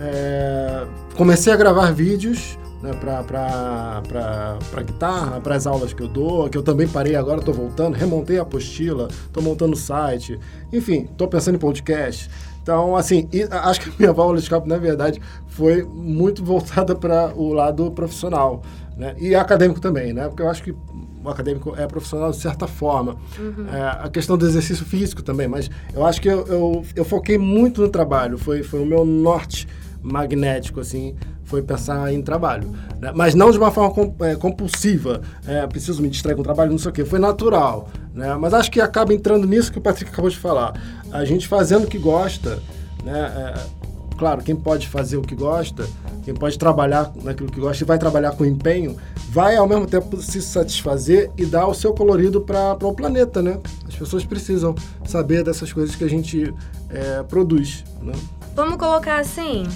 é, 0.00 0.86
comecei 1.16 1.52
a 1.52 1.56
gravar 1.56 1.92
vídeos 1.92 2.58
né, 2.82 2.92
para 2.92 4.82
guitarra, 4.82 5.40
para 5.40 5.54
as 5.56 5.66
aulas 5.66 5.92
que 5.92 6.02
eu 6.02 6.08
dou, 6.08 6.48
que 6.48 6.56
eu 6.56 6.62
também 6.62 6.86
parei 6.86 7.16
agora, 7.16 7.40
estou 7.40 7.54
voltando, 7.54 7.94
remontei 7.94 8.38
a 8.38 8.42
apostila, 8.42 9.08
estou 9.08 9.42
montando 9.42 9.72
o 9.72 9.76
site, 9.76 10.38
enfim, 10.72 11.08
estou 11.10 11.28
pensando 11.28 11.56
em 11.56 11.58
podcast. 11.58 12.30
Então, 12.62 12.94
assim, 12.94 13.28
acho 13.50 13.80
que 13.80 13.88
a 13.88 13.92
minha 13.98 14.12
válvula 14.12 14.36
de 14.36 14.42
escape, 14.42 14.68
na 14.68 14.76
verdade, 14.76 15.20
foi 15.46 15.82
muito 15.82 16.44
voltada 16.44 16.94
para 16.94 17.32
o 17.34 17.52
lado 17.52 17.90
profissional, 17.92 18.62
né? 18.96 19.14
E 19.18 19.34
acadêmico 19.34 19.80
também, 19.80 20.12
né? 20.12 20.28
Porque 20.28 20.42
eu 20.42 20.50
acho 20.50 20.62
que 20.62 20.72
o 20.72 21.28
acadêmico 21.30 21.74
é 21.76 21.86
profissional 21.86 22.30
de 22.30 22.36
certa 22.36 22.66
forma. 22.66 23.16
Uhum. 23.38 23.66
É, 23.72 24.04
a 24.04 24.08
questão 24.10 24.36
do 24.36 24.46
exercício 24.46 24.84
físico 24.84 25.22
também, 25.22 25.48
mas 25.48 25.70
eu 25.94 26.04
acho 26.04 26.20
que 26.20 26.28
eu, 26.28 26.46
eu, 26.46 26.84
eu 26.94 27.04
foquei 27.04 27.38
muito 27.38 27.80
no 27.80 27.88
trabalho, 27.88 28.36
foi, 28.36 28.62
foi 28.62 28.80
o 28.80 28.86
meu 28.86 29.04
norte 29.04 29.66
magnético, 30.02 30.80
assim, 30.80 31.16
foi 31.48 31.62
pensar 31.62 32.12
em 32.12 32.20
trabalho. 32.20 32.68
Né? 33.00 33.10
Mas 33.14 33.34
não 33.34 33.50
de 33.50 33.58
uma 33.58 33.70
forma 33.70 34.14
é, 34.20 34.36
compulsiva, 34.36 35.22
é, 35.46 35.66
preciso 35.66 36.02
me 36.02 36.10
distrair 36.10 36.34
com 36.34 36.42
o 36.42 36.44
trabalho, 36.44 36.70
não 36.70 36.78
sei 36.78 36.90
o 36.90 36.94
quê. 36.94 37.04
Foi 37.04 37.18
natural. 37.18 37.88
Né? 38.14 38.34
Mas 38.34 38.52
acho 38.52 38.70
que 38.70 38.80
acaba 38.80 39.14
entrando 39.14 39.46
nisso 39.46 39.72
que 39.72 39.78
o 39.78 39.80
Patrick 39.80 40.12
acabou 40.12 40.30
de 40.30 40.36
falar. 40.36 40.74
A 41.10 41.24
gente 41.24 41.48
fazendo 41.48 41.84
o 41.84 41.86
que 41.86 41.98
gosta, 41.98 42.58
né? 43.02 43.54
É, 43.56 44.16
claro, 44.18 44.42
quem 44.42 44.54
pode 44.54 44.86
fazer 44.86 45.16
o 45.16 45.22
que 45.22 45.34
gosta, 45.34 45.88
quem 46.22 46.34
pode 46.34 46.58
trabalhar 46.58 47.10
naquilo 47.22 47.50
que 47.50 47.58
gosta 47.58 47.82
e 47.82 47.86
vai 47.86 47.98
trabalhar 47.98 48.32
com 48.32 48.44
empenho, 48.44 48.96
vai 49.30 49.56
ao 49.56 49.66
mesmo 49.66 49.86
tempo 49.86 50.20
se 50.20 50.42
satisfazer 50.42 51.30
e 51.38 51.46
dar 51.46 51.66
o 51.66 51.72
seu 51.72 51.94
colorido 51.94 52.42
para 52.42 52.76
o 52.82 52.92
planeta, 52.92 53.40
né? 53.40 53.58
As 53.86 53.96
pessoas 53.96 54.24
precisam 54.24 54.74
saber 55.06 55.42
dessas 55.42 55.72
coisas 55.72 55.96
que 55.96 56.04
a 56.04 56.10
gente 56.10 56.52
é, 56.90 57.22
produz, 57.22 57.84
né? 58.02 58.12
Vamos 58.54 58.76
colocar 58.76 59.20
assim, 59.20 59.66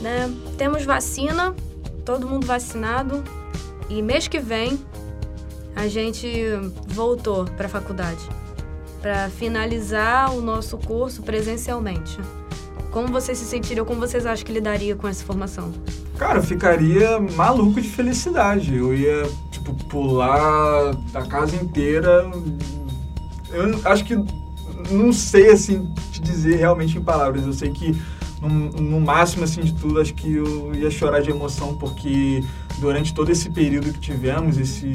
né? 0.00 0.32
Temos 0.56 0.84
vacina, 0.84 1.54
todo 2.04 2.26
mundo 2.26 2.46
vacinado 2.46 3.22
e 3.88 4.02
mês 4.02 4.28
que 4.28 4.38
vem 4.38 4.78
a 5.74 5.86
gente 5.86 6.28
voltou 6.88 7.44
para 7.44 7.66
a 7.66 7.68
faculdade 7.68 8.28
para 9.00 9.28
finalizar 9.30 10.34
o 10.34 10.40
nosso 10.40 10.76
curso 10.76 11.22
presencialmente. 11.22 12.18
Como 12.90 13.08
vocês 13.08 13.38
se 13.38 13.44
sentiriam, 13.44 13.84
como 13.84 14.00
vocês 14.00 14.26
acham 14.26 14.44
que 14.44 14.52
lidaria 14.52 14.96
com 14.96 15.06
essa 15.06 15.24
formação? 15.24 15.72
Cara, 16.18 16.38
eu 16.38 16.42
ficaria 16.42 17.20
maluco 17.20 17.80
de 17.80 17.88
felicidade. 17.88 18.74
Eu 18.74 18.92
ia, 18.94 19.30
tipo, 19.52 19.72
pular 19.84 20.96
a 21.14 21.22
casa 21.26 21.54
inteira. 21.54 22.28
Eu 23.52 23.80
acho 23.84 24.04
que 24.04 24.16
não 24.90 25.12
sei, 25.12 25.50
assim, 25.50 25.92
te 26.10 26.20
dizer 26.20 26.56
realmente 26.56 26.98
em 26.98 27.02
palavras. 27.02 27.46
Eu 27.46 27.52
sei 27.52 27.70
que 27.70 27.96
no, 28.40 28.48
no, 28.48 29.00
máximo 29.00 29.44
assim 29.44 29.60
de 29.60 29.74
tudo, 29.74 30.00
acho 30.00 30.14
que 30.14 30.34
eu 30.34 30.74
ia 30.74 30.90
chorar 30.90 31.20
de 31.20 31.30
emoção 31.30 31.76
porque 31.76 32.42
durante 32.78 33.12
todo 33.12 33.30
esse 33.30 33.50
período 33.50 33.92
que 33.92 34.00
tivemos, 34.00 34.58
esse 34.58 34.92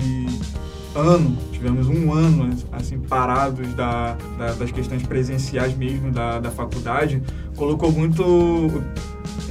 ano, 0.95 1.37
tivemos 1.51 1.87
um 1.87 2.13
ano 2.13 2.55
assim 2.71 2.99
parados 2.99 3.73
da, 3.73 4.15
da, 4.37 4.53
das 4.53 4.71
questões 4.71 5.03
presenciais 5.03 5.75
mesmo 5.75 6.11
da, 6.11 6.39
da 6.39 6.51
faculdade, 6.51 7.21
colocou 7.55 7.91
muito 7.91 8.23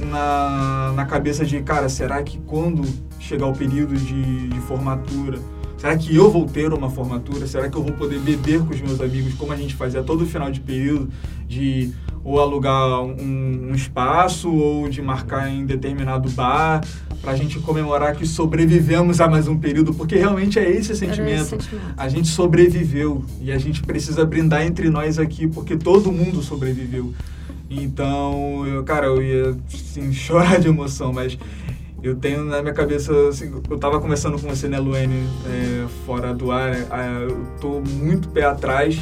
na, 0.09 0.93
na 0.95 1.05
cabeça 1.05 1.45
de, 1.45 1.61
cara, 1.61 1.89
será 1.89 2.21
que 2.23 2.39
quando 2.39 2.87
chegar 3.19 3.47
o 3.47 3.53
período 3.53 3.95
de, 3.95 4.49
de 4.49 4.59
formatura, 4.61 5.39
será 5.77 5.97
que 5.97 6.15
eu 6.15 6.31
vou 6.31 6.45
ter 6.45 6.71
uma 6.73 6.89
formatura? 6.89 7.45
Será 7.45 7.69
que 7.69 7.77
eu 7.77 7.83
vou 7.83 7.93
poder 7.93 8.19
beber 8.19 8.59
com 8.61 8.73
os 8.73 8.81
meus 8.81 9.01
amigos 9.01 9.33
como 9.33 9.51
a 9.51 9.55
gente 9.55 9.75
fazia 9.75 10.03
todo 10.03 10.25
final 10.25 10.49
de 10.49 10.61
período, 10.61 11.09
de 11.47 11.93
ou 12.23 12.39
alugar 12.39 13.01
um, 13.01 13.69
um 13.69 13.75
espaço 13.75 14.51
ou 14.51 14.87
de 14.87 15.01
marcar 15.01 15.49
em 15.49 15.65
determinado 15.65 16.29
bar 16.29 16.81
para 17.21 17.31
a 17.31 17.35
gente 17.35 17.59
comemorar 17.59 18.15
que 18.15 18.25
sobrevivemos 18.25 19.21
a 19.21 19.27
mais 19.29 19.47
um 19.47 19.57
período, 19.57 19.93
porque 19.93 20.15
realmente 20.15 20.59
é 20.59 20.69
esse 20.69 20.93
sentimento. 20.95 21.41
esse 21.41 21.49
sentimento. 21.51 21.93
A 21.95 22.09
gente 22.09 22.27
sobreviveu 22.27 23.23
e 23.41 23.51
a 23.51 23.57
gente 23.57 23.81
precisa 23.81 24.25
brindar 24.25 24.63
entre 24.63 24.89
nós 24.89 25.17
aqui 25.17 25.47
porque 25.47 25.77
todo 25.77 26.11
mundo 26.11 26.41
sobreviveu. 26.41 27.13
Então, 27.69 28.65
eu, 28.67 28.83
cara, 28.83 29.07
eu 29.07 29.21
ia 29.21 29.55
assim, 29.73 30.11
chorar 30.13 30.59
de 30.59 30.67
emoção, 30.67 31.13
mas 31.13 31.37
eu 32.03 32.15
tenho 32.15 32.43
na 32.43 32.61
minha 32.61 32.73
cabeça, 32.73 33.13
assim, 33.29 33.51
eu 33.69 33.77
tava 33.77 34.01
conversando 34.01 34.37
com 34.37 34.47
você, 34.47 34.67
né, 34.67 34.77
Luane, 34.77 35.25
é, 35.47 35.85
fora 36.05 36.33
do 36.33 36.51
ar, 36.51 36.73
é, 36.73 37.23
eu 37.29 37.47
tô 37.61 37.79
muito 37.79 38.27
pé 38.27 38.43
atrás, 38.43 38.99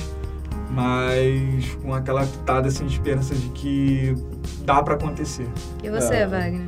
mas 0.72 1.76
com 1.82 1.94
aquela 1.94 2.26
pitada 2.26 2.68
assim, 2.68 2.86
de 2.86 2.94
esperança 2.94 3.36
de 3.36 3.50
que 3.50 4.16
dá 4.66 4.82
para 4.82 4.96
acontecer. 4.96 5.48
E 5.84 5.90
você, 5.90 6.16
é, 6.16 6.28
Wagner? 6.28 6.66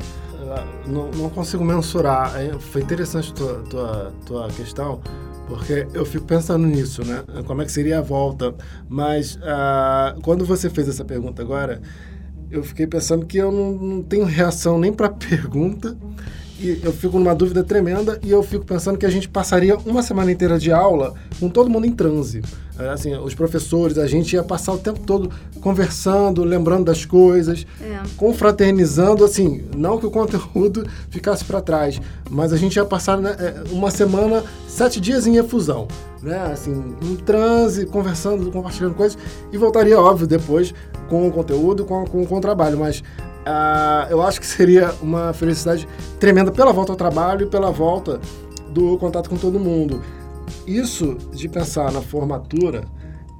Não, 0.85 1.09
não, 1.11 1.29
consigo 1.29 1.63
mensurar. 1.63 2.33
Foi 2.59 2.81
interessante 2.81 3.31
a 3.31 3.35
tua, 3.35 3.63
tua, 3.69 4.13
tua 4.25 4.47
questão, 4.49 5.01
porque 5.47 5.87
eu 5.93 6.05
fico 6.05 6.25
pensando 6.25 6.67
nisso, 6.67 7.03
né? 7.05 7.23
Como 7.45 7.61
é 7.61 7.65
que 7.65 7.71
seria 7.71 7.99
a 7.99 8.01
volta? 8.01 8.53
Mas 8.89 9.35
uh, 9.37 10.19
quando 10.21 10.45
você 10.45 10.69
fez 10.69 10.87
essa 10.89 11.05
pergunta 11.05 11.41
agora, 11.41 11.81
eu 12.51 12.63
fiquei 12.63 12.85
pensando 12.85 13.25
que 13.25 13.37
eu 13.37 13.51
não, 13.51 13.71
não 13.71 14.03
tenho 14.03 14.25
reação 14.25 14.77
nem 14.77 14.91
para 14.91 15.07
a 15.07 15.11
pergunta 15.13 15.97
e 16.63 16.79
eu 16.81 16.93
fico 16.93 17.19
numa 17.19 17.35
dúvida 17.35 17.61
tremenda 17.61 18.17
e 18.23 18.31
eu 18.31 18.41
fico 18.41 18.65
pensando 18.65 18.97
que 18.97 19.05
a 19.05 19.09
gente 19.09 19.27
passaria 19.27 19.77
uma 19.85 20.01
semana 20.01 20.31
inteira 20.31 20.57
de 20.57 20.71
aula 20.71 21.13
com 21.37 21.49
todo 21.49 21.69
mundo 21.69 21.85
em 21.85 21.91
transe. 21.91 22.41
É, 22.79 22.89
assim, 22.89 23.13
os 23.15 23.35
professores, 23.35 23.97
a 23.97 24.07
gente 24.07 24.33
ia 24.33 24.43
passar 24.43 24.73
o 24.73 24.77
tempo 24.77 25.01
todo 25.01 25.29
conversando, 25.61 26.43
lembrando 26.43 26.85
das 26.85 27.05
coisas, 27.05 27.67
é. 27.81 28.01
confraternizando, 28.17 29.23
assim, 29.25 29.63
não 29.75 29.99
que 29.99 30.05
o 30.05 30.11
conteúdo 30.11 30.87
ficasse 31.11 31.43
para 31.43 31.61
trás, 31.61 32.01
mas 32.31 32.53
a 32.53 32.57
gente 32.57 32.77
ia 32.77 32.85
passar 32.85 33.17
né, 33.17 33.35
é, 33.37 33.63
uma 33.69 33.91
semana, 33.91 34.43
sete 34.67 34.99
dias 35.01 35.27
em 35.27 35.35
efusão, 35.35 35.87
né? 36.21 36.51
Assim, 36.51 36.95
em 37.01 37.15
transe, 37.17 37.85
conversando, 37.85 38.49
compartilhando 38.51 38.95
coisas 38.95 39.17
e 39.51 39.57
voltaria, 39.57 39.99
óbvio, 39.99 40.25
depois 40.25 40.73
com 41.09 41.27
o 41.27 41.31
conteúdo, 41.31 41.85
com, 41.85 42.05
com, 42.05 42.25
com 42.25 42.37
o 42.37 42.41
trabalho, 42.41 42.79
mas 42.79 43.03
Uh, 43.43 44.09
eu 44.09 44.21
acho 44.21 44.39
que 44.39 44.47
seria 44.47 44.93
uma 45.01 45.33
felicidade 45.33 45.87
tremenda 46.19 46.51
pela 46.51 46.71
volta 46.71 46.93
ao 46.93 46.95
trabalho 46.95 47.45
e 47.45 47.49
pela 47.49 47.71
volta 47.71 48.19
do 48.69 48.97
contato 48.97 49.29
com 49.29 49.35
todo 49.35 49.59
mundo. 49.59 50.01
Isso 50.65 51.17
de 51.31 51.49
pensar 51.49 51.91
na 51.91 52.01
formatura 52.01 52.85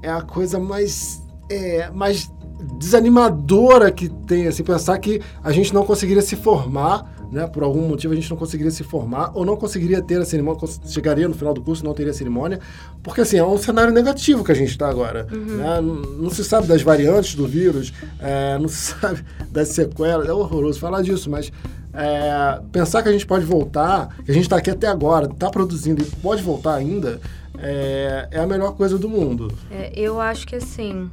é 0.02 0.10
a 0.10 0.22
coisa 0.22 0.60
mais, 0.60 1.24
é, 1.50 1.90
mais 1.90 2.30
desanimadora 2.78 3.92
que 3.92 4.10
tem, 4.10 4.48
assim, 4.48 4.64
pensar 4.64 4.98
que 4.98 5.22
a 5.42 5.52
gente 5.52 5.74
não 5.74 5.86
conseguiria 5.86 6.22
se 6.22 6.36
formar 6.36 7.13
né, 7.34 7.48
por 7.48 7.64
algum 7.64 7.88
motivo 7.88 8.14
a 8.14 8.16
gente 8.16 8.30
não 8.30 8.38
conseguiria 8.38 8.72
se 8.72 8.84
formar 8.84 9.32
ou 9.34 9.44
não 9.44 9.58
conseguiria 9.58 10.02
ter 10.02 10.22
a 10.22 10.26
cerimônia, 10.26 10.62
chegaria 10.86 11.28
no 11.28 11.34
final 11.34 11.52
do 11.52 11.62
curso 11.62 11.84
não 11.84 11.94
teria 11.94 12.14
cerimônia, 12.14 12.60
porque 13.02 13.22
assim, 13.22 13.38
é 13.38 13.44
um 13.44 13.58
cenário 13.58 13.92
negativo 13.92 14.44
que 14.44 14.52
a 14.52 14.56
gente 14.56 14.70
está 14.70 14.88
agora. 14.88 15.28
Uhum. 15.32 15.58
Né? 15.58 15.82
Não, 15.82 15.96
não, 15.96 16.30
se 16.30 16.44
sabe 16.44 16.68
das 16.68 16.84
variantes 16.84 17.34
do 17.34 17.48
vírus, 17.48 17.92
é, 18.20 18.58
não 18.60 18.68
se 18.68 18.94
sabe 18.94 19.26
das 19.50 19.70
sequelas, 19.70 20.30
é 20.30 20.34
horroroso 20.34 20.80
falar 20.80 21.02
disso, 21.02 21.28
mas 21.28 21.52
é, 21.92 22.62
pensar 22.72 23.02
que 23.02 23.10
a 23.10 23.12
gente 23.12 23.26
pode 23.26 23.46
voltar, 23.46 24.16
que 24.24 24.30
a 24.30 24.34
gente 24.34 24.44
está 24.44 24.58
aqui 24.58 24.70
até 24.70 24.88
agora, 24.88 25.26
está 25.26 25.50
produzindo 25.50 26.04
e 26.04 26.06
pode 26.06 26.44
voltar 26.44 26.76
ainda, 26.76 27.20
é, 27.58 28.28
é 28.30 28.40
a 28.40 28.46
melhor 28.46 28.76
coisa 28.76 28.98
do 28.98 29.10
mundo. 29.10 29.52
É, 29.72 29.92
eu 29.96 30.22
acho 30.22 30.46
que 30.46 30.56
assim, 30.56 31.10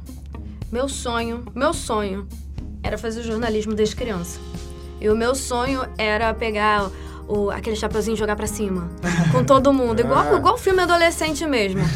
meu 0.71 0.87
sonho, 0.87 1.45
meu 1.55 1.73
sonho 1.73 2.27
era 2.83 2.95
fazer 2.95 3.23
jornalismo 3.23 3.73
desde 3.73 3.95
criança. 3.95 4.39
E 5.01 5.09
o 5.09 5.15
meu 5.15 5.33
sonho 5.33 5.81
era 5.97 6.31
pegar 6.31 6.91
o, 7.27 7.49
aquele 7.49 7.75
chapeuzinho 7.75 8.13
e 8.13 8.17
jogar 8.17 8.35
pra 8.35 8.45
cima. 8.45 8.87
Com 9.31 9.43
todo 9.43 9.73
mundo. 9.73 9.99
Igual, 10.01 10.35
ah. 10.35 10.37
igual 10.37 10.57
filme 10.57 10.81
adolescente 10.81 11.45
mesmo. 11.45 11.81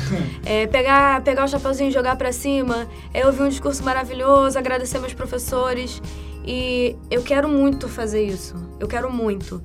É, 0.48 0.68
pegar, 0.68 1.22
pegar 1.24 1.46
o 1.46 1.48
chapeuzinho 1.48 1.90
e 1.90 1.92
jogar 1.92 2.16
pra 2.16 2.32
cima. 2.32 2.88
Eu 3.12 3.28
ouvir 3.28 3.42
um 3.42 3.50
discurso 3.50 3.84
maravilhoso, 3.84 4.60
agradecer 4.60 5.00
meus 5.00 5.14
professores. 5.14 6.02
E 6.46 6.96
eu 7.10 7.24
quero 7.24 7.50
muito 7.50 7.88
fazer 7.88 8.24
isso. 8.24 8.56
Eu 8.80 8.88
quero 8.88 9.12
muito. 9.12 9.64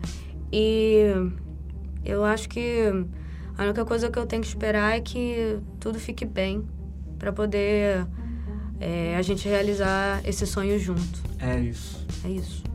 E 0.50 1.04
eu 2.02 2.24
acho 2.24 2.48
que 2.48 2.90
a 3.58 3.64
única 3.64 3.84
coisa 3.84 4.10
que 4.10 4.18
eu 4.18 4.24
tenho 4.24 4.40
que 4.40 4.48
esperar 4.48 4.96
é 4.96 5.00
que 5.00 5.58
tudo 5.78 6.00
fique 6.00 6.24
bem 6.24 6.66
para 7.18 7.30
poder 7.30 8.06
é, 8.80 9.14
a 9.16 9.22
gente 9.22 9.46
realizar 9.46 10.22
esse 10.24 10.46
sonho 10.46 10.78
junto. 10.78 11.20
É 11.38 11.60
isso. 11.60 12.06
É 12.24 12.28
isso. 12.30 12.69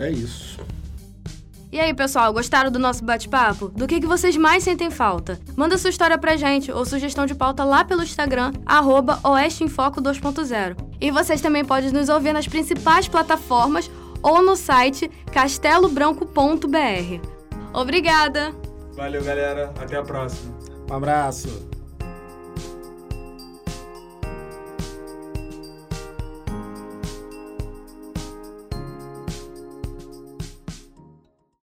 É 0.00 0.10
isso. 0.10 0.58
E 1.72 1.78
aí, 1.78 1.94
pessoal, 1.94 2.32
gostaram 2.32 2.68
do 2.68 2.80
nosso 2.80 3.04
bate-papo? 3.04 3.68
Do 3.68 3.86
que, 3.86 4.00
que 4.00 4.06
vocês 4.06 4.36
mais 4.36 4.64
sentem 4.64 4.90
falta? 4.90 5.38
Manda 5.56 5.78
sua 5.78 5.90
história 5.90 6.18
pra 6.18 6.36
gente 6.36 6.72
ou 6.72 6.84
sugestão 6.84 7.26
de 7.26 7.34
pauta 7.34 7.62
lá 7.62 7.84
pelo 7.84 8.02
Instagram, 8.02 8.52
arroba 8.66 9.20
2.0. 9.22 10.76
E 11.00 11.12
vocês 11.12 11.40
também 11.40 11.64
podem 11.64 11.92
nos 11.92 12.08
ouvir 12.08 12.32
nas 12.32 12.48
principais 12.48 13.06
plataformas 13.06 13.88
ou 14.20 14.42
no 14.42 14.56
site 14.56 15.08
castelobranco.br. 15.32 17.20
Obrigada! 17.72 18.52
Valeu, 18.96 19.22
galera. 19.22 19.72
Até 19.80 19.96
a 19.96 20.02
próxima. 20.02 20.52
Um 20.90 20.94
abraço. 20.94 21.69